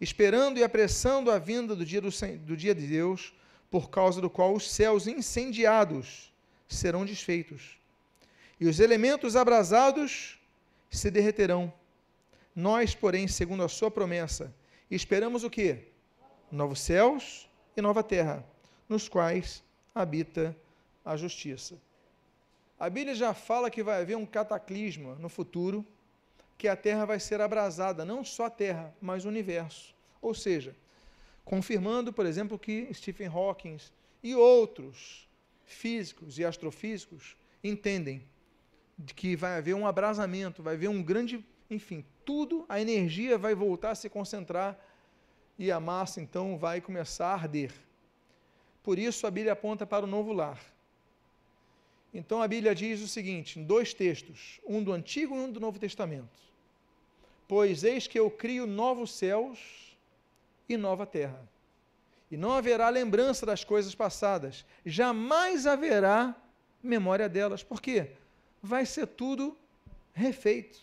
[0.00, 2.08] Esperando e apressando a vinda do dia, do,
[2.38, 3.34] do dia de Deus,
[3.70, 6.32] por causa do qual os céus incendiados
[6.66, 7.78] serão desfeitos,
[8.58, 10.40] e os elementos abrasados
[10.90, 11.72] se derreterão.
[12.54, 14.54] Nós, porém, segundo a sua promessa,
[14.90, 15.88] esperamos o quê?
[16.52, 18.44] Novos céus e nova terra,
[18.88, 20.56] nos quais habita
[21.04, 21.76] a justiça.
[22.78, 25.84] A Bíblia já fala que vai haver um cataclisma no futuro,
[26.56, 29.94] que a terra vai ser abrasada, não só a terra, mas o universo.
[30.22, 30.76] Ou seja,
[31.44, 33.78] confirmando, por exemplo, que Stephen Hawking
[34.22, 35.28] e outros
[35.64, 38.24] físicos e astrofísicos entendem
[38.96, 43.54] de que vai haver um abrasamento, vai haver um grande, enfim, tudo, a energia vai
[43.54, 44.78] voltar a se concentrar
[45.58, 47.72] e a massa então vai começar a arder.
[48.82, 50.60] Por isso a Bíblia aponta para o novo lar.
[52.12, 55.58] Então a Bíblia diz o seguinte, em dois textos, um do Antigo e um do
[55.58, 56.42] Novo Testamento.
[57.48, 59.58] Pois eis que eu crio novos céus
[60.68, 61.40] e nova terra.
[62.30, 66.34] E não haverá lembrança das coisas passadas, jamais haverá
[66.82, 67.62] memória delas.
[67.62, 68.12] Por quê?
[68.62, 69.56] Vai ser tudo
[70.12, 70.80] refeito.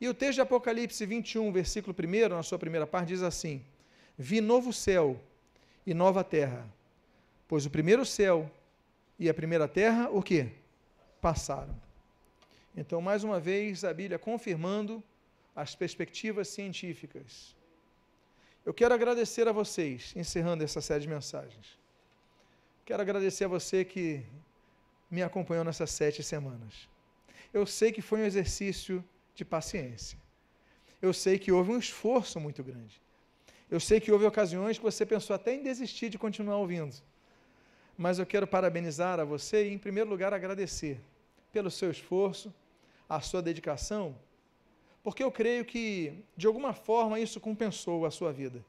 [0.00, 3.64] E o texto de Apocalipse 21, versículo 1, na sua primeira parte, diz assim:
[4.18, 5.20] Vi novo céu
[5.86, 6.66] e nova terra,
[7.46, 8.50] pois o primeiro céu
[9.18, 10.48] e a primeira terra, o que?
[11.20, 11.74] Passaram.
[12.76, 15.02] Então, mais uma vez, a Bíblia confirmando
[15.54, 17.54] as perspectivas científicas
[18.64, 21.78] eu quero agradecer a vocês, encerrando essa série de mensagens.
[22.86, 24.24] Quero agradecer a você que
[25.10, 26.88] me acompanhou nessas sete semanas.
[27.52, 29.04] Eu sei que foi um exercício
[29.34, 30.18] de paciência.
[31.00, 33.00] Eu sei que houve um esforço muito grande.
[33.70, 36.94] Eu sei que houve ocasiões que você pensou até em desistir de continuar ouvindo.
[37.96, 41.00] Mas eu quero parabenizar a você e, em primeiro lugar, agradecer
[41.52, 42.52] pelo seu esforço,
[43.08, 44.16] a sua dedicação
[45.04, 48.64] porque eu creio que, de alguma forma, isso compensou a sua vida,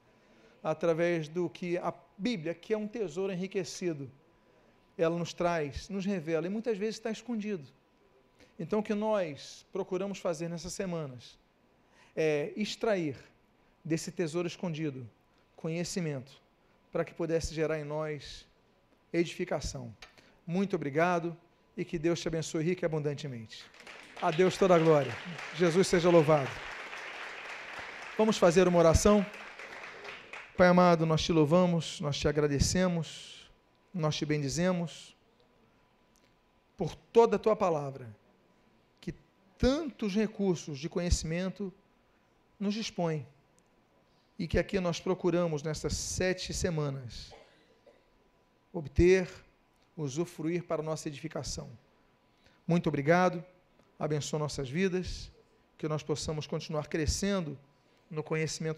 [0.61, 4.11] através do que a Bíblia, que é um tesouro enriquecido,
[4.97, 7.66] ela nos traz, nos revela, e muitas vezes está escondido.
[8.57, 11.37] Então, o que nós procuramos fazer nessas semanas
[12.15, 13.17] é extrair
[13.83, 15.07] desse tesouro escondido
[15.55, 16.31] conhecimento,
[16.91, 18.47] para que pudesse gerar em nós
[19.11, 19.93] edificação.
[20.45, 21.35] Muito obrigado
[21.75, 23.65] e que Deus te abençoe rica e abundantemente.
[24.21, 25.13] A Deus toda a glória.
[25.55, 26.49] Jesus seja louvado.
[28.17, 29.25] Vamos fazer uma oração.
[30.55, 33.51] Pai amado, nós te louvamos, nós te agradecemos,
[33.93, 35.13] nós te bendizemos
[36.77, 38.07] por toda a tua palavra,
[39.57, 41.73] tantos recursos de conhecimento
[42.59, 43.25] nos dispõe
[44.37, 47.33] e que aqui nós procuramos nessas sete semanas
[48.73, 49.29] obter,
[49.95, 51.69] usufruir para nossa edificação.
[52.67, 53.43] Muito obrigado
[53.97, 55.31] abençoa nossas vidas,
[55.77, 57.57] que nós possamos continuar crescendo
[58.09, 58.73] no conhecimento